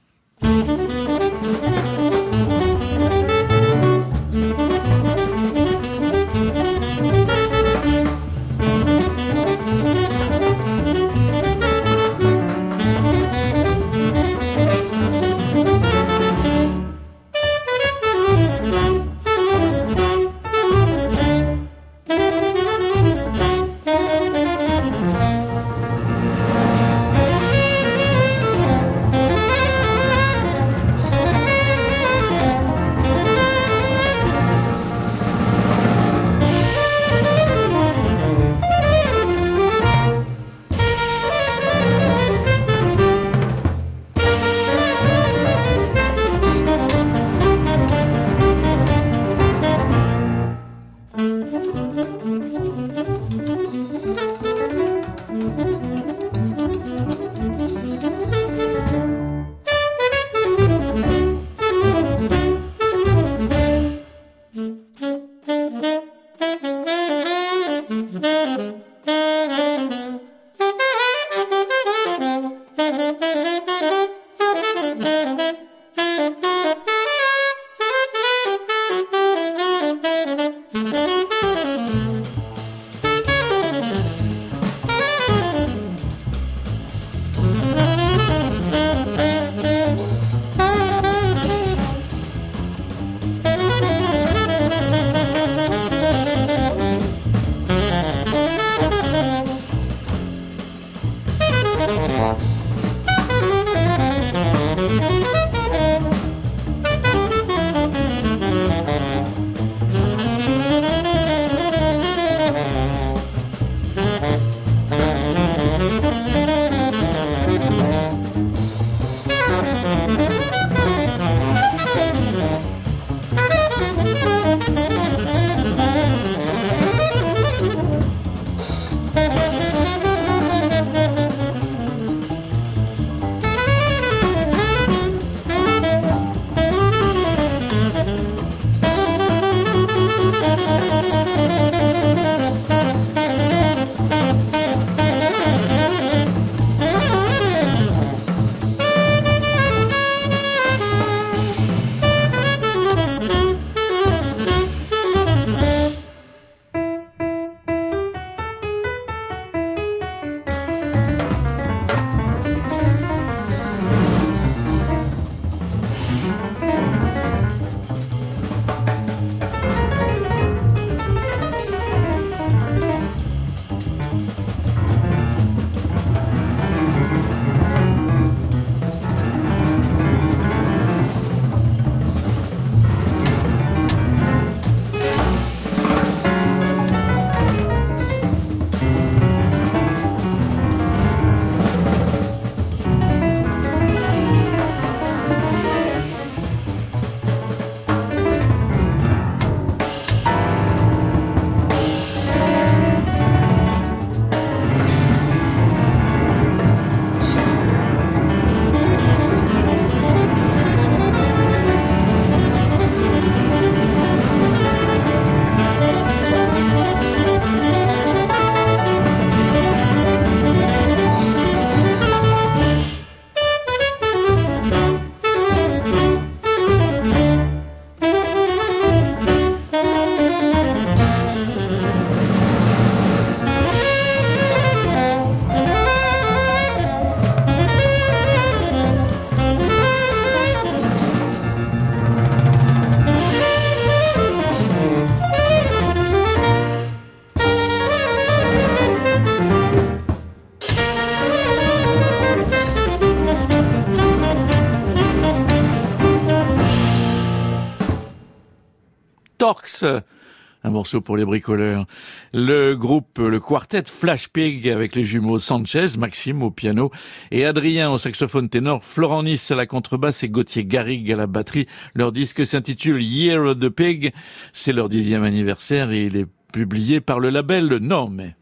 Pour 260.96 261.18
les 261.18 261.26
bricoleurs. 261.26 261.86
Le 262.34 262.76
groupe, 262.76 263.18
le 263.20 263.40
quartet 263.40 263.84
Flash 263.86 264.30
Pig 264.30 264.70
avec 264.70 264.96
les 264.96 265.06
jumeaux 265.06 265.40
Sanchez, 265.40 265.88
Maxime 265.98 266.44
au 266.44 266.52
piano 266.52 266.92
et 267.32 267.46
Adrien 267.46 267.92
au 267.92 267.98
saxophone 267.98 268.50
ténor, 268.50 268.84
Florent 268.84 269.24
Nice 269.24 269.52
à 269.52 269.56
la 269.56 269.66
contrebasse 269.66 270.24
et 270.24 270.30
Gauthier 270.30 270.66
Garrigue 270.66 271.12
à 271.12 271.16
la 271.16 271.28
batterie. 271.28 271.68
Leur 271.94 272.12
disque 272.12 272.46
s'intitule 272.46 273.02
Year 273.02 273.44
of 273.44 273.60
the 273.60 273.70
Pig. 273.70 274.14
C'est 274.54 274.74
leur 274.74 274.90
dixième 274.90 275.24
anniversaire 275.24 275.92
et 275.92 276.06
il 276.06 276.16
est 276.16 276.28
publié 276.54 277.02
par 277.02 277.20
le 277.20 277.30
label 277.30 277.68
Non 277.82 278.10
mais. 278.10 278.36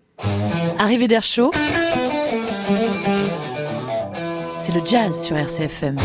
Arrivée 0.79 1.07
d'air 1.07 1.23
chaud. 1.23 1.51
C'est 4.59 4.73
le 4.73 4.81
jazz 4.83 5.23
sur 5.23 5.37
RCFM. 5.37 5.97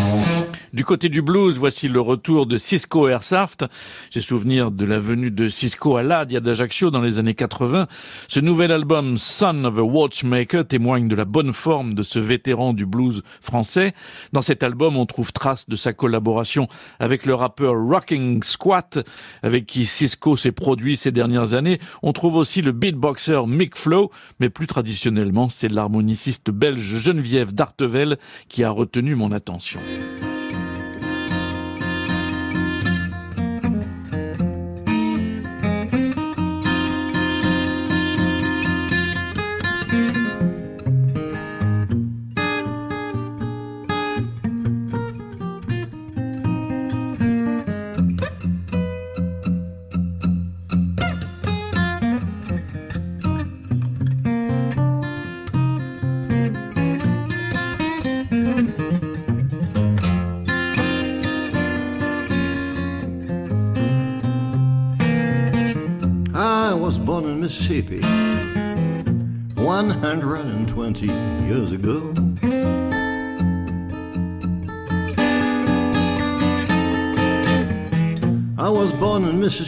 Du 0.72 0.84
côté 0.84 1.08
du 1.08 1.20
blues, 1.20 1.58
voici 1.58 1.88
le 1.88 2.00
retour 2.00 2.46
de 2.46 2.56
Cisco 2.56 3.08
Airsaft. 3.08 3.64
J'ai 4.12 4.20
souvenir 4.20 4.70
de 4.70 4.84
la 4.84 5.00
venue 5.00 5.32
de 5.32 5.48
Cisco 5.48 5.96
à 5.96 6.04
l'Adia 6.04 6.38
d'Ajaccio 6.38 6.92
dans 6.92 7.00
les 7.00 7.18
années 7.18 7.34
80. 7.34 7.88
Ce 8.28 8.38
nouvel 8.38 8.70
album, 8.70 9.18
Son 9.18 9.64
of 9.64 9.76
a 9.76 9.82
Watchmaker, 9.82 10.64
témoigne 10.64 11.08
de 11.08 11.16
la 11.16 11.24
bonne 11.24 11.52
forme 11.52 11.94
de 11.94 12.04
ce 12.04 12.20
vétéran 12.20 12.72
du 12.72 12.86
blues 12.86 13.24
français. 13.40 13.94
Dans 14.32 14.42
cet 14.42 14.62
album, 14.62 14.96
on 14.96 15.06
trouve 15.06 15.32
trace 15.32 15.68
de 15.68 15.74
sa 15.74 15.92
collaboration 15.92 16.68
avec 17.00 17.26
le 17.26 17.34
rappeur 17.34 17.74
Rocking 17.74 18.40
Squat, 18.44 19.00
avec 19.42 19.66
qui 19.66 19.86
Cisco 19.86 20.36
s'est 20.36 20.52
produit 20.52 20.96
ces 20.96 21.10
dernières 21.10 21.52
années. 21.52 21.80
On 22.04 22.12
trouve 22.12 22.36
aussi 22.36 22.62
le 22.62 22.70
beatboxer 22.70 23.44
Mick 23.48 23.76
Flow, 23.76 24.12
mais 24.38 24.50
plus 24.50 24.68
traditionnellement, 24.68 25.48
c'est 25.48 25.68
l'harmoniciste 25.68 26.52
belge 26.52 26.98
Geneviève 26.98 27.52
Dartevel 27.52 28.18
qui 28.48 28.62
a 28.62 28.70
retenu 28.70 29.16
mon 29.16 29.32
attention. 29.32 29.80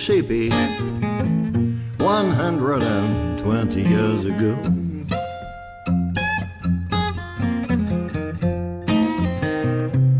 Mississippi 0.03 0.51
120 1.99 3.83
years 3.89 4.27
ago. 4.27 4.59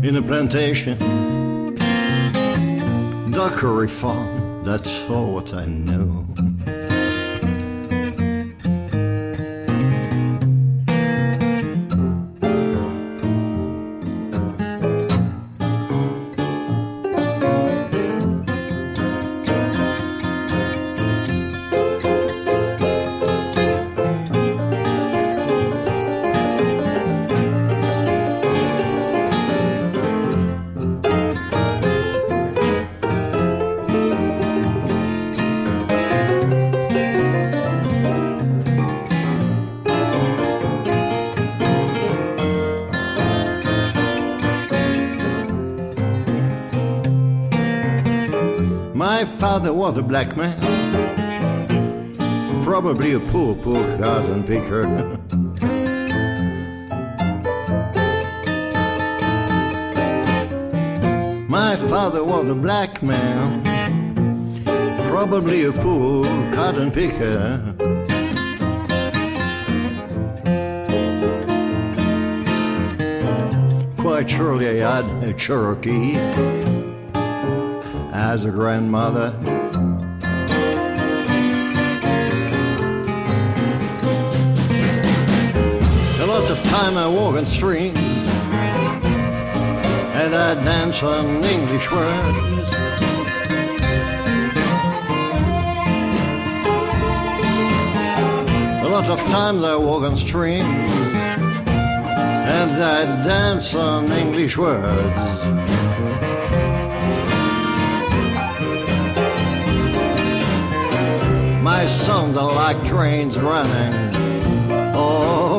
In 0.01 0.15
a 0.15 0.21
plantation, 0.21 0.97
Dockery 3.31 3.89
Farm, 3.89 4.63
that's 4.63 5.09
all 5.09 5.33
what 5.33 5.53
I 5.53 5.65
know. 5.65 6.27
Was 49.83 49.97
a 49.97 50.01
black 50.01 50.37
man, 50.37 50.57
probably 52.63 53.11
a 53.11 53.19
poor, 53.19 53.53
poor 53.53 53.83
cotton 53.97 54.41
picker. 54.45 54.87
My 61.49 61.75
father 61.75 62.23
was 62.23 62.47
a 62.47 62.55
black 62.55 63.03
man, 63.03 63.61
probably 65.09 65.65
a 65.65 65.73
poor 65.73 66.23
cotton 66.53 66.89
picker. 66.89 67.75
Quite 73.97 74.29
surely 74.29 74.81
I 74.81 75.01
had 75.01 75.23
a 75.25 75.33
Cherokee 75.33 76.15
as 78.13 78.45
a 78.45 78.51
grandmother. 78.51 79.33
Time 86.93 87.03
I 87.03 87.07
walk 87.07 87.35
on 87.35 87.45
streams 87.45 87.97
and 90.21 90.35
I 90.35 90.53
dance 90.63 91.01
on 91.01 91.25
English 91.43 91.91
words. 91.91 92.37
A 98.85 98.89
lot 98.89 99.09
of 99.09 99.19
times 99.31 99.63
I 99.63 99.75
walk 99.75 100.03
on 100.03 100.15
streams 100.17 100.91
and 102.59 102.83
I 102.83 103.23
dance 103.23 103.73
on 103.75 104.11
English 104.11 104.57
words. 104.57 105.15
My 111.63 111.85
songs 111.87 112.37
are 112.37 112.53
like 112.53 112.85
trains 112.85 113.37
running, 113.39 114.02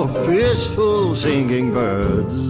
fishful 0.09 1.15
singing 1.15 1.73
birds. 1.73 2.44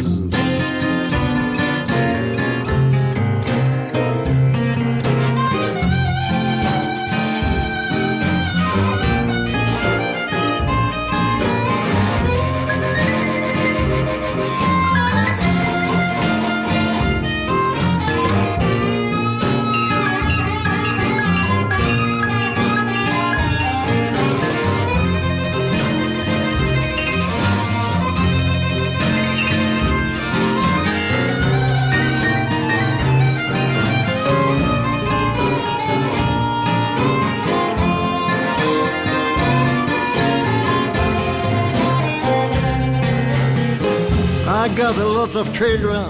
Lots 45.24 45.36
of 45.36 45.54
children 45.56 46.04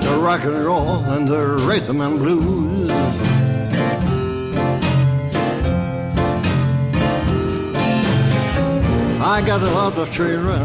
the 0.00 0.18
rock 0.20 0.42
and 0.42 0.56
roll 0.56 0.96
and 1.14 1.28
the 1.28 1.46
rhythm 1.64 2.00
and 2.00 2.18
blues. 2.18 2.90
I 9.20 9.40
got 9.46 9.62
a 9.62 9.70
lot 9.70 9.96
of 9.96 10.12
children 10.12 10.58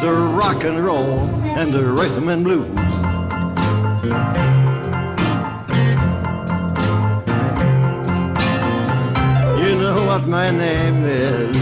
the 0.00 0.12
rock 0.38 0.62
and 0.62 0.78
roll 0.78 1.18
and 1.58 1.72
the 1.72 1.84
rhythm 1.86 2.28
and 2.28 2.44
blues. 2.44 2.68
You 9.64 9.74
know 9.80 10.06
what 10.06 10.28
my 10.28 10.50
name 10.52 11.04
is. 11.04 11.56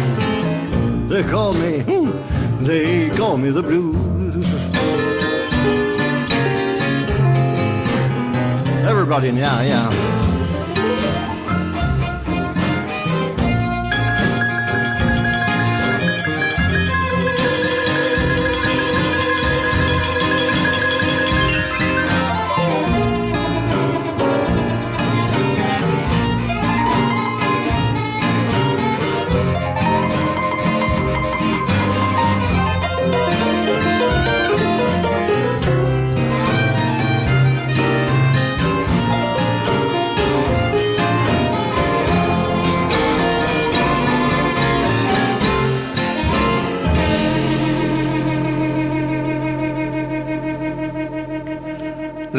They 1.09 1.22
call 1.22 1.54
me 1.54 1.97
they 2.69 3.09
call 3.09 3.39
me 3.39 3.49
the 3.49 3.62
blues. 3.62 4.45
Everybody, 8.85 9.31
yeah, 9.31 9.62
yeah. 9.62 10.28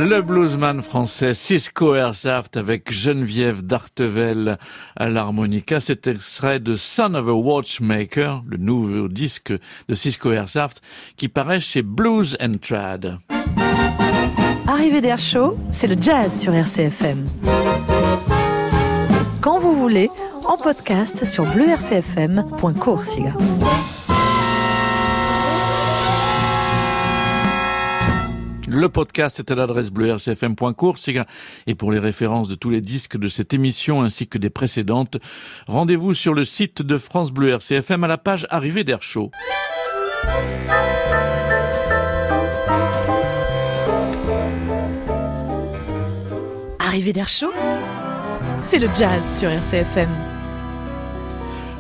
Le 0.10 0.24
bluesman 0.24 0.82
français 0.82 1.36
Cisco 1.36 1.94
Airsaft 1.94 2.58
avec 2.58 2.92
Geneviève 2.92 3.62
Dartevel 3.62 4.58
à 4.96 5.08
l'harmonica. 5.08 5.80
Cet 5.80 6.08
extrait 6.08 6.60
de 6.60 6.76
Son 6.78 7.14
of 7.14 7.28
a 7.28 7.34
Watchmaker, 7.34 8.42
le 8.48 8.58
nouveau 8.58 9.08
disque 9.08 9.54
de 9.88 9.94
Cisco 9.94 10.32
Airsaft 10.32 10.82
qui 11.16 11.28
paraît 11.28 11.60
chez 11.60 11.84
Blues 11.84 12.36
and 12.42 12.54
Trad. 12.60 13.20
Arrivée 14.68 15.02
d'air 15.02 15.20
chaud, 15.20 15.60
c'est 15.72 15.86
le 15.86 15.96
jazz 16.02 16.42
sur 16.42 16.56
RCFM. 16.56 17.28
Quand 19.42 19.60
vous 19.60 19.76
voulez, 19.76 20.10
en 20.48 20.58
podcast 20.58 21.24
sur 21.24 21.46
bleurcfm.coursiga. 21.54 23.34
Le 28.72 28.88
podcast 28.88 29.40
est 29.40 29.50
à 29.50 29.56
l'adresse 29.56 29.90
bleu 29.90 30.14
rcfm.court. 30.14 30.98
Et 31.66 31.74
pour 31.74 31.92
les 31.92 31.98
références 31.98 32.48
de 32.48 32.54
tous 32.54 32.70
les 32.70 32.82
disques 32.82 33.18
de 33.18 33.28
cette 33.28 33.52
émission 33.52 34.04
ainsi 34.04 34.28
que 34.28 34.38
des 34.38 34.52
précédentes, 34.52 35.18
rendez-vous 35.66 36.14
sur 36.14 36.36
le 36.36 36.46
site 36.46 36.84
de 36.84 37.00
France 37.00 37.32
Bleu 37.32 37.50
RCFM 37.50 38.04
à 38.04 38.08
la 38.08 38.20
page 38.20 38.46
Arrivée 38.52 38.84
d'Air 38.84 39.02
Chaud. 39.02 39.32
Arrivée 46.78 47.14
d'Air 47.14 47.28
Chaud 47.28 47.54
C'est 48.62 48.80
le 48.80 48.88
jazz 48.94 49.40
sur 49.40 49.50
RCFM. 49.50 50.39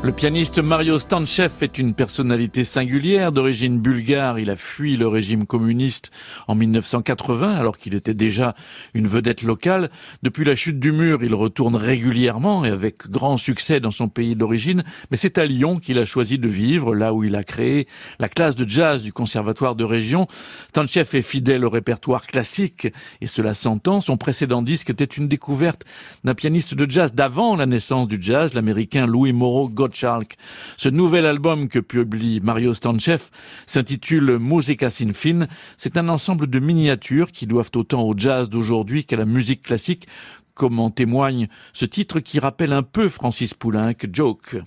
Le 0.01 0.13
pianiste 0.13 0.59
Mario 0.59 0.97
Stanchev 0.97 1.51
est 1.59 1.77
une 1.77 1.93
personnalité 1.93 2.63
singulière 2.63 3.33
d'origine 3.33 3.81
bulgare. 3.81 4.39
Il 4.39 4.49
a 4.49 4.55
fui 4.55 4.95
le 4.95 5.09
régime 5.09 5.45
communiste 5.45 6.09
en 6.47 6.55
1980 6.55 7.55
alors 7.55 7.77
qu'il 7.77 7.95
était 7.95 8.13
déjà 8.13 8.55
une 8.93 9.09
vedette 9.09 9.41
locale. 9.41 9.89
Depuis 10.23 10.45
la 10.45 10.55
chute 10.55 10.79
du 10.79 10.93
mur, 10.93 11.21
il 11.21 11.35
retourne 11.35 11.75
régulièrement 11.75 12.63
et 12.63 12.69
avec 12.69 13.09
grand 13.09 13.37
succès 13.37 13.81
dans 13.81 13.91
son 13.91 14.07
pays 14.07 14.37
d'origine. 14.37 14.83
Mais 15.11 15.17
c'est 15.17 15.37
à 15.37 15.45
Lyon 15.45 15.79
qu'il 15.79 15.99
a 15.99 16.05
choisi 16.05 16.39
de 16.39 16.47
vivre, 16.47 16.95
là 16.95 17.13
où 17.13 17.25
il 17.25 17.35
a 17.35 17.43
créé 17.43 17.85
la 18.19 18.29
classe 18.29 18.55
de 18.55 18.67
jazz 18.67 19.03
du 19.03 19.11
conservatoire 19.11 19.75
de 19.75 19.83
région. 19.83 20.27
Stanchev 20.69 21.17
est 21.17 21.21
fidèle 21.21 21.65
au 21.65 21.69
répertoire 21.69 22.25
classique 22.25 22.87
et 23.19 23.27
cela 23.27 23.53
s'entend. 23.53 23.99
Son 23.99 24.15
précédent 24.15 24.61
disque 24.61 24.91
était 24.91 25.03
une 25.03 25.27
découverte 25.27 25.83
d'un 26.23 26.35
pianiste 26.35 26.73
de 26.73 26.89
jazz 26.89 27.13
d'avant 27.13 27.57
la 27.57 27.65
naissance 27.65 28.07
du 28.07 28.17
jazz, 28.21 28.53
l'américain 28.53 29.05
Louis 29.05 29.33
Moreau 29.33 29.67
ce 29.93 30.89
nouvel 30.89 31.25
album 31.25 31.67
que 31.67 31.79
publie 31.79 32.39
Mario 32.41 32.73
Stanchev 32.73 33.21
s'intitule 33.65 34.37
Musica 34.39 34.89
sin 34.89 35.13
fin. 35.13 35.47
C'est 35.77 35.97
un 35.97 36.09
ensemble 36.09 36.47
de 36.47 36.59
miniatures 36.59 37.31
qui 37.31 37.47
doivent 37.47 37.71
autant 37.75 38.03
au 38.03 38.13
jazz 38.17 38.49
d'aujourd'hui 38.49 39.05
qu'à 39.05 39.17
la 39.17 39.25
musique 39.25 39.63
classique, 39.63 40.07
comme 40.53 40.79
en 40.79 40.89
témoigne 40.89 41.47
ce 41.73 41.85
titre 41.85 42.19
qui 42.19 42.39
rappelle 42.39 42.73
un 42.73 42.83
peu 42.83 43.09
Francis 43.09 43.53
Poulenc, 43.53 43.95
Joke. 44.11 44.57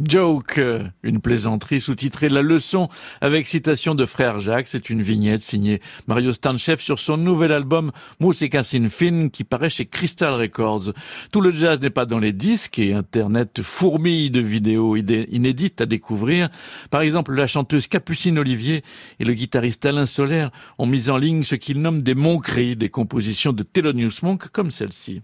Joke, 0.00 0.60
une 1.02 1.20
plaisanterie 1.20 1.80
sous-titrée 1.80 2.28
La 2.28 2.42
leçon 2.42 2.88
avec 3.20 3.48
citation 3.48 3.94
de 3.94 4.06
Frère 4.06 4.38
Jacques. 4.38 4.68
C'est 4.68 4.90
une 4.90 5.02
vignette 5.02 5.42
signée 5.42 5.80
Mario 6.06 6.32
Stanchev 6.32 6.80
sur 6.80 7.00
son 7.00 7.16
nouvel 7.16 7.50
album 7.50 7.90
Musica 8.20 8.62
sin 8.62 8.88
fin 8.90 9.28
qui 9.28 9.42
paraît 9.42 9.70
chez 9.70 9.86
Crystal 9.86 10.34
Records. 10.34 10.92
Tout 11.32 11.40
le 11.40 11.52
jazz 11.52 11.80
n'est 11.80 11.90
pas 11.90 12.06
dans 12.06 12.20
les 12.20 12.32
disques 12.32 12.78
et 12.78 12.94
Internet 12.94 13.60
fourmille 13.62 14.30
de 14.30 14.40
vidéos 14.40 14.96
inédites 14.96 15.80
à 15.80 15.86
découvrir. 15.86 16.48
Par 16.90 17.00
exemple, 17.00 17.34
la 17.34 17.48
chanteuse 17.48 17.88
Capucine 17.88 18.38
Olivier 18.38 18.84
et 19.18 19.24
le 19.24 19.32
guitariste 19.34 19.84
Alain 19.84 20.06
Solaire 20.06 20.50
ont 20.78 20.86
mis 20.86 21.10
en 21.10 21.16
ligne 21.16 21.42
ce 21.42 21.56
qu'ils 21.56 21.80
nomment 21.80 22.02
des 22.02 22.14
moncriers, 22.14 22.76
des 22.76 22.88
compositions 22.88 23.52
de 23.52 23.64
Thelonious 23.64 24.20
Monk 24.22 24.48
comme 24.48 24.70
celle-ci. 24.70 25.22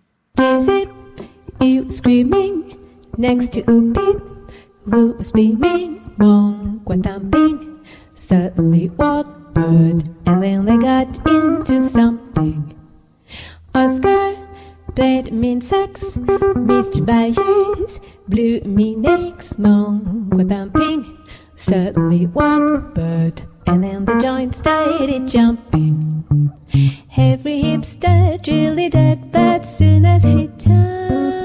next 3.17 3.53
to 3.53 4.34
Who 4.91 5.15
was 5.15 5.33
beaming 5.33 6.13
wrong, 6.19 6.83
quite 6.85 7.03
dumping. 7.03 7.81
Suddenly 8.15 8.89
bird, 8.89 9.27
and 10.27 10.43
then 10.43 10.65
they 10.67 10.77
got 10.77 11.27
into 11.27 11.81
something. 11.89 12.75
Oscar 13.75 14.37
played 14.95 15.33
mean 15.33 15.61
sax, 15.61 16.01
Mr. 16.03 17.05
Byers 17.05 18.01
blew 18.29 18.61
me 18.61 18.95
next, 18.95 19.59
mong, 19.59 20.31
quite 20.31 20.49
dumping. 20.49 21.19
Suddenly 21.57 22.27
bird, 22.27 23.43
and 23.67 23.85
then 23.85 24.05
the 24.05 24.19
joint 24.19 24.55
started 24.55 25.27
jumping. 25.27 26.25
Every 27.17 27.63
hipster 27.63 28.47
really 28.47 28.91
dug, 28.91 29.33
but 29.33 29.65
soon 29.65 30.05
as 30.05 30.25
he 30.25 30.49
turned. 30.59 31.44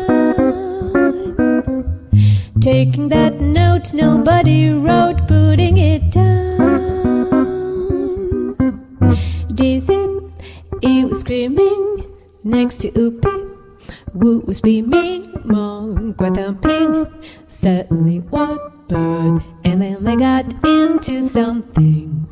Taking 2.61 3.07
that 3.09 3.39
note 3.39 3.93
nobody 3.93 4.69
wrote, 4.69 5.27
putting 5.27 5.77
it 5.77 6.11
down. 6.11 6.49
Dizzy, 9.55 10.19
he 10.81 11.05
was 11.05 11.21
screaming, 11.21 12.03
next 12.43 12.79
to 12.79 12.91
Upi. 12.91 13.55
Wu 14.13 14.41
was 14.41 14.59
beaming, 14.59 15.27
mong, 15.45 16.17
ping. 16.61 17.07
Suddenly 17.47 18.17
what 18.29 18.87
bird, 18.89 19.41
and 19.63 19.81
then 19.81 20.03
they 20.03 20.17
got 20.17 20.45
into 20.65 21.29
something. 21.29 22.27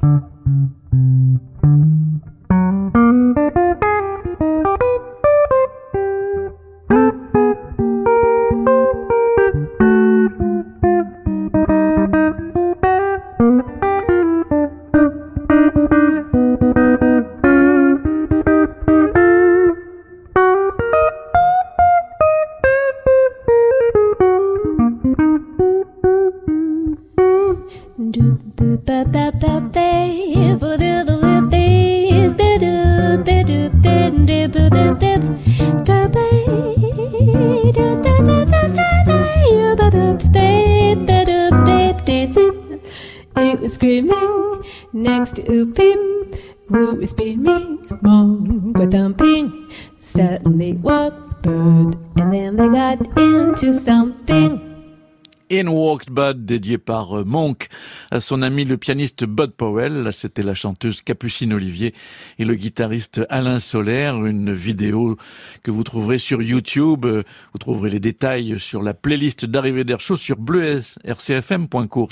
Walked 56.57 56.57
Bud, 56.57 56.67
dédié 56.67 56.77
par 56.77 57.19
euh, 57.19 57.23
Monk 57.23 57.67
à 58.09 58.19
son 58.19 58.41
ami 58.41 58.65
le 58.65 58.77
pianiste 58.77 59.25
Bud 59.25 59.51
Powell. 59.51 60.03
Là, 60.03 60.11
c'était 60.11 60.43
la 60.43 60.55
chanteuse 60.55 61.01
Capucine 61.01 61.53
Olivier 61.53 61.93
et 62.39 62.45
le 62.45 62.55
guitariste 62.55 63.21
Alain 63.29 63.59
Solaire. 63.59 64.25
Une 64.25 64.53
vidéo 64.53 65.17
que 65.61 65.71
vous 65.71 65.83
trouverez 65.83 66.17
sur 66.19 66.41
YouTube. 66.41 67.05
Vous 67.05 67.59
trouverez 67.59 67.91
les 67.91 67.99
détails 67.99 68.59
sur 68.59 68.81
la 68.81 68.93
playlist 68.93 69.45
d'arrivée 69.45 69.83
d'air 69.83 69.99
chaud 69.99 70.17
sur 70.17 70.37
bleu-rcfm.court. 70.37 72.09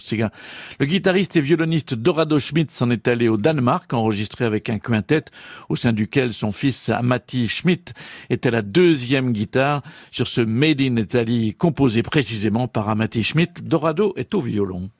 Le 0.79 0.85
guitariste 0.85 1.35
et 1.35 1.41
violoniste 1.41 1.93
Dorado 1.93 2.39
Schmidt 2.39 2.73
s'en 2.73 2.91
est 2.91 3.07
allé 3.07 3.27
au 3.27 3.37
Danemark, 3.37 3.91
enregistré 3.93 4.45
avec 4.45 4.69
un 4.69 4.79
quintet 4.79 5.25
au 5.69 5.75
sein 5.75 5.93
duquel 5.93 6.33
son 6.33 6.51
fils 6.51 6.89
Amati 6.89 7.47
Schmidt 7.47 7.93
était 8.29 8.51
la 8.51 8.61
deuxième 8.61 9.31
guitare 9.31 9.81
sur 10.11 10.27
ce 10.27 10.41
Made 10.41 10.81
in 10.81 10.97
Italy 10.97 11.55
composé 11.57 12.03
précisément 12.03 12.67
par 12.67 12.89
Amati 12.89 13.23
Schmidt, 13.23 13.63
Dorado 13.63 14.13
est 14.17 14.34
violon. 14.41 14.91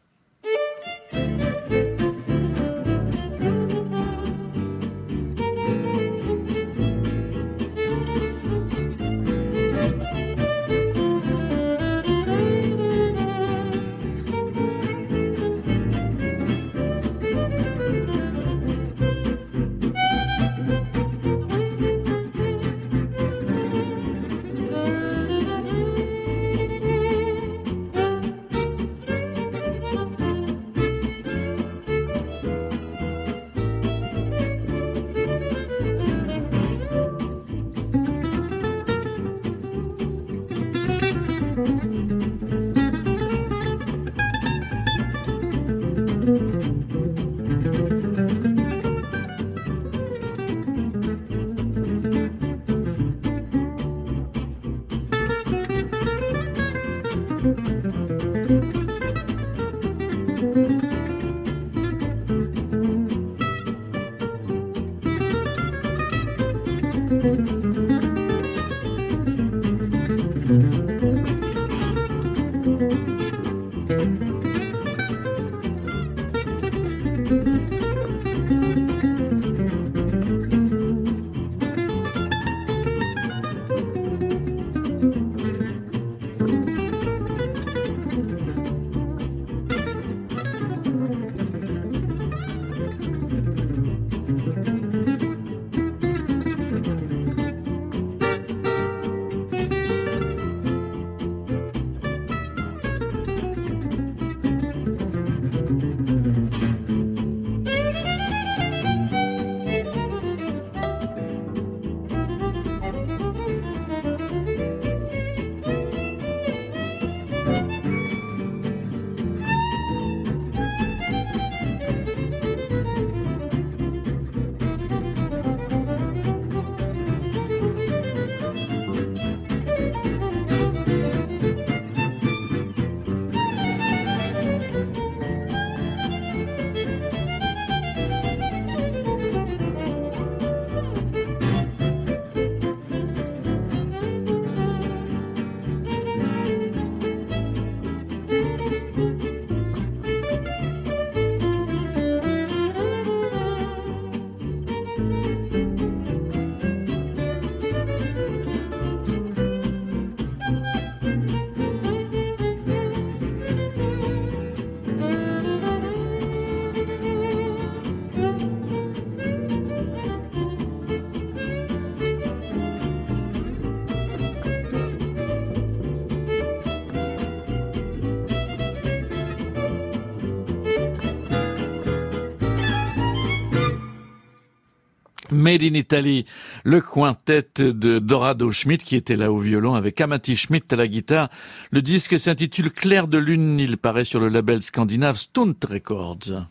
Made 185.46 185.62
in 185.62 185.76
Italy, 185.76 186.26
le 186.64 186.82
quintet 186.82 187.46
de 187.60 188.00
Dorado 188.00 188.52
Schmidt 188.52 188.84
qui 188.84 188.96
était 188.96 189.16
là 189.16 189.32
au 189.32 189.38
violon 189.38 189.76
avec 189.76 190.02
Amati 190.02 190.36
Schmidt 190.36 190.74
à 190.74 190.76
la 190.76 190.88
guitare. 190.88 191.30
Le 191.70 191.84
disque 191.84 192.18
s'intitule 192.20 192.72
Clair 192.72 193.08
de 193.08 193.20
lune, 193.20 193.60
il 193.60 193.78
paraît 193.78 194.06
sur 194.06 194.20
le 194.20 194.30
label 194.30 194.64
scandinave 194.64 195.18
Stunt 195.18 195.54
Records. 195.70 196.48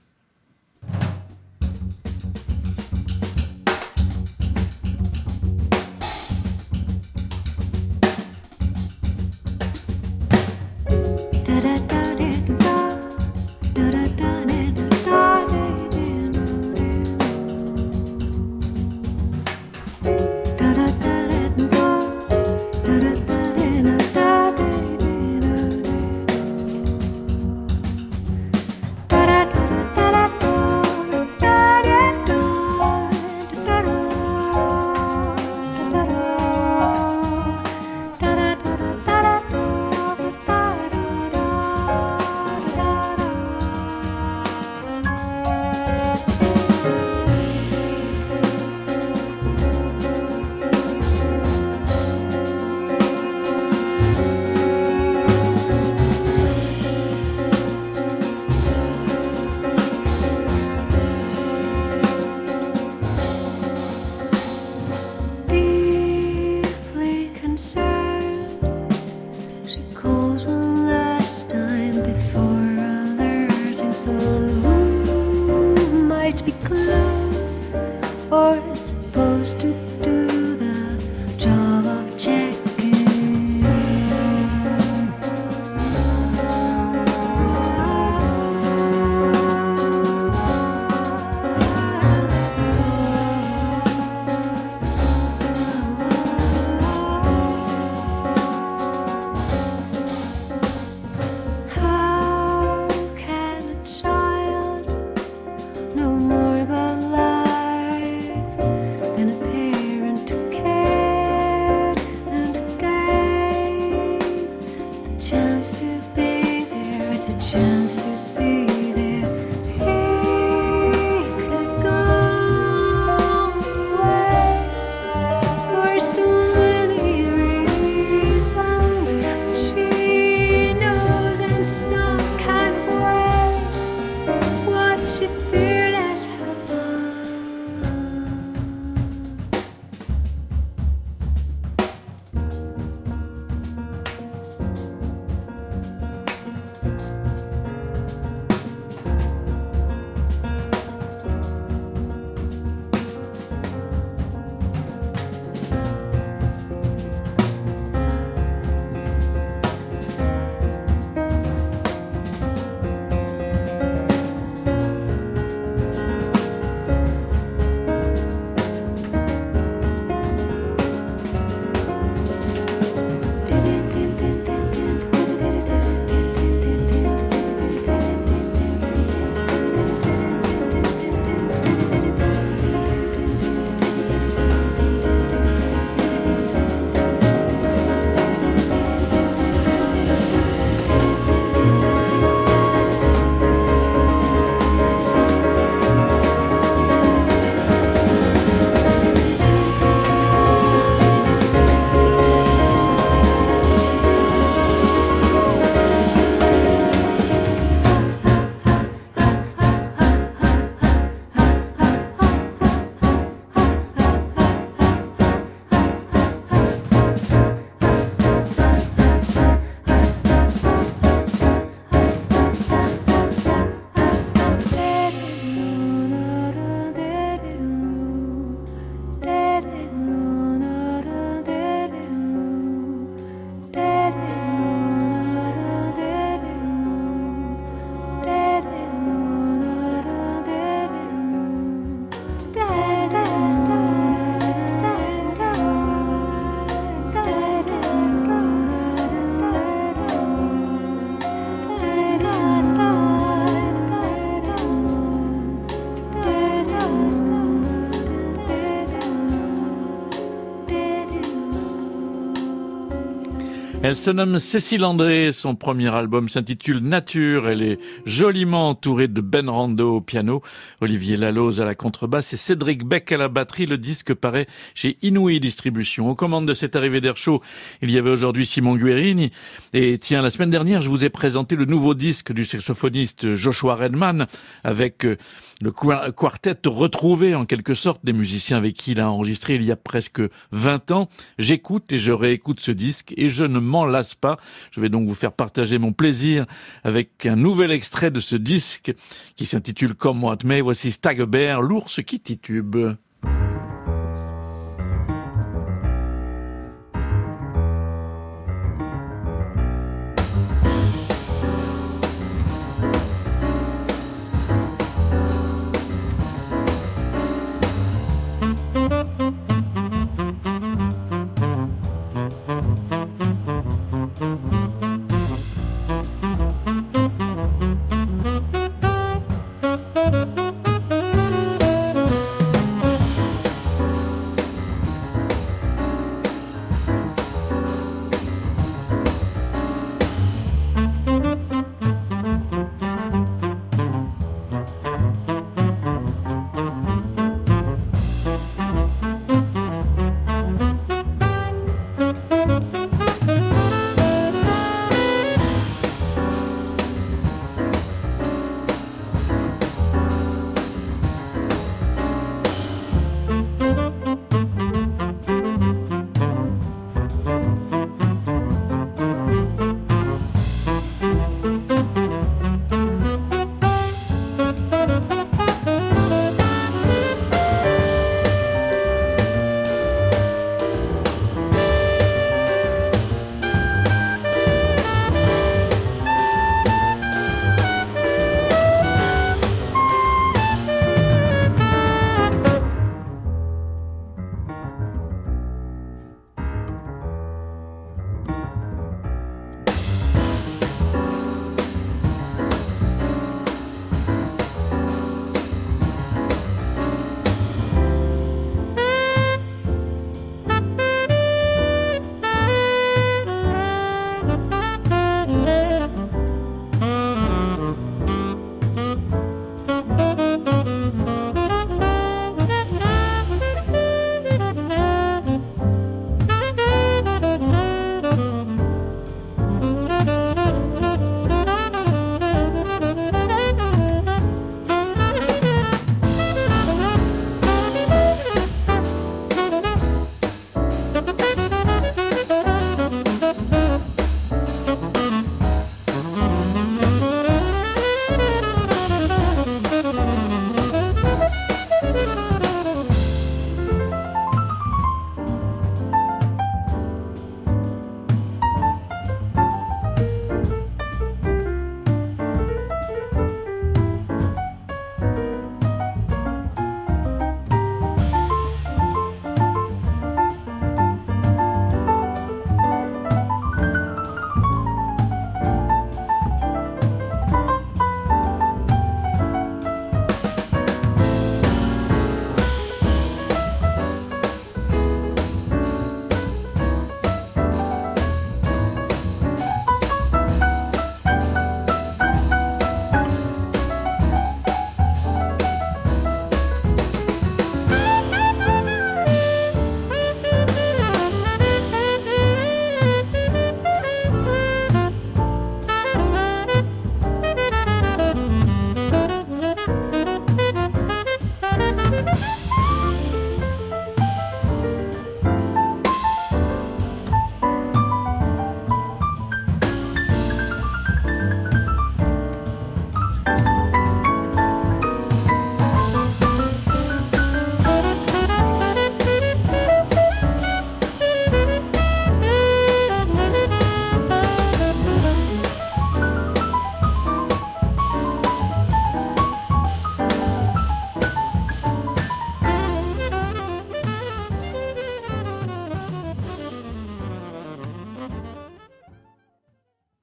Elle 263.94 264.00
se 264.00 264.10
nomme 264.10 264.40
Cécile 264.40 264.84
André, 264.84 265.30
son 265.32 265.54
premier 265.54 265.94
album 265.94 266.28
s'intitule 266.28 266.78
Nature, 266.78 267.48
elle 267.48 267.62
est 267.62 267.78
joliment 268.06 268.70
entourée 268.70 269.06
de 269.06 269.20
Ben 269.20 269.48
Rando 269.48 269.98
au 269.98 270.00
piano, 270.00 270.42
Olivier 270.80 271.16
Laloz 271.16 271.60
à 271.60 271.64
la 271.64 271.76
contrebasse 271.76 272.32
et 272.32 272.36
Cédric 272.36 272.84
Beck 272.84 273.12
à 273.12 273.18
la 273.18 273.28
batterie, 273.28 273.66
le 273.66 273.78
disque 273.78 274.12
paraît 274.12 274.48
chez 274.74 274.98
Inouï 275.02 275.38
Distribution. 275.38 276.10
Aux 276.10 276.16
commandes 276.16 276.48
de 276.48 276.54
cette 276.54 276.74
arrivée 276.74 277.00
d'air 277.00 277.16
chaud, 277.16 277.40
il 277.82 277.90
y 277.92 277.96
avait 277.96 278.10
aujourd'hui 278.10 278.46
Simon 278.46 278.74
Guerini, 278.74 279.30
et 279.74 279.96
tiens, 279.98 280.22
la 280.22 280.32
semaine 280.32 280.50
dernière, 280.50 280.82
je 280.82 280.88
vous 280.88 281.04
ai 281.04 281.08
présenté 281.08 281.54
le 281.54 281.64
nouveau 281.64 281.94
disque 281.94 282.32
du 282.32 282.44
saxophoniste 282.44 283.36
Joshua 283.36 283.76
Redman, 283.76 284.26
avec 284.64 285.06
euh, 285.06 285.16
le 285.60 285.70
quartet 285.70 286.56
retrouvé 286.66 287.34
en 287.34 287.44
quelque 287.44 287.74
sorte 287.74 288.04
des 288.04 288.12
musiciens 288.12 288.56
avec 288.56 288.74
qui 288.74 288.92
il 288.92 289.00
a 289.00 289.10
enregistré 289.10 289.54
il 289.54 289.62
y 289.62 289.70
a 289.70 289.76
presque 289.76 290.20
20 290.52 290.90
ans. 290.90 291.08
J'écoute 291.38 291.92
et 291.92 291.98
je 291.98 292.12
réécoute 292.12 292.60
ce 292.60 292.72
disque 292.72 293.14
et 293.16 293.28
je 293.28 293.44
ne 293.44 293.60
m'en 293.60 293.83
lasse 293.86 294.14
pas. 294.14 294.38
Je 294.72 294.80
vais 294.80 294.88
donc 294.88 295.06
vous 295.06 295.14
faire 295.14 295.32
partager 295.32 295.78
mon 295.78 295.92
plaisir 295.92 296.46
avec 296.82 297.26
un 297.26 297.36
nouvel 297.36 297.70
extrait 297.72 298.10
de 298.10 298.20
ce 298.20 298.36
disque 298.36 298.92
qui 299.36 299.46
s'intitule 299.46 299.94
Comme 299.94 300.22
What 300.24 300.38
May. 300.44 300.60
Voici 300.60 300.92
Stagger 300.92 301.26
l'ours 301.60 302.02
qui 302.02 302.20
titube. 302.20 302.76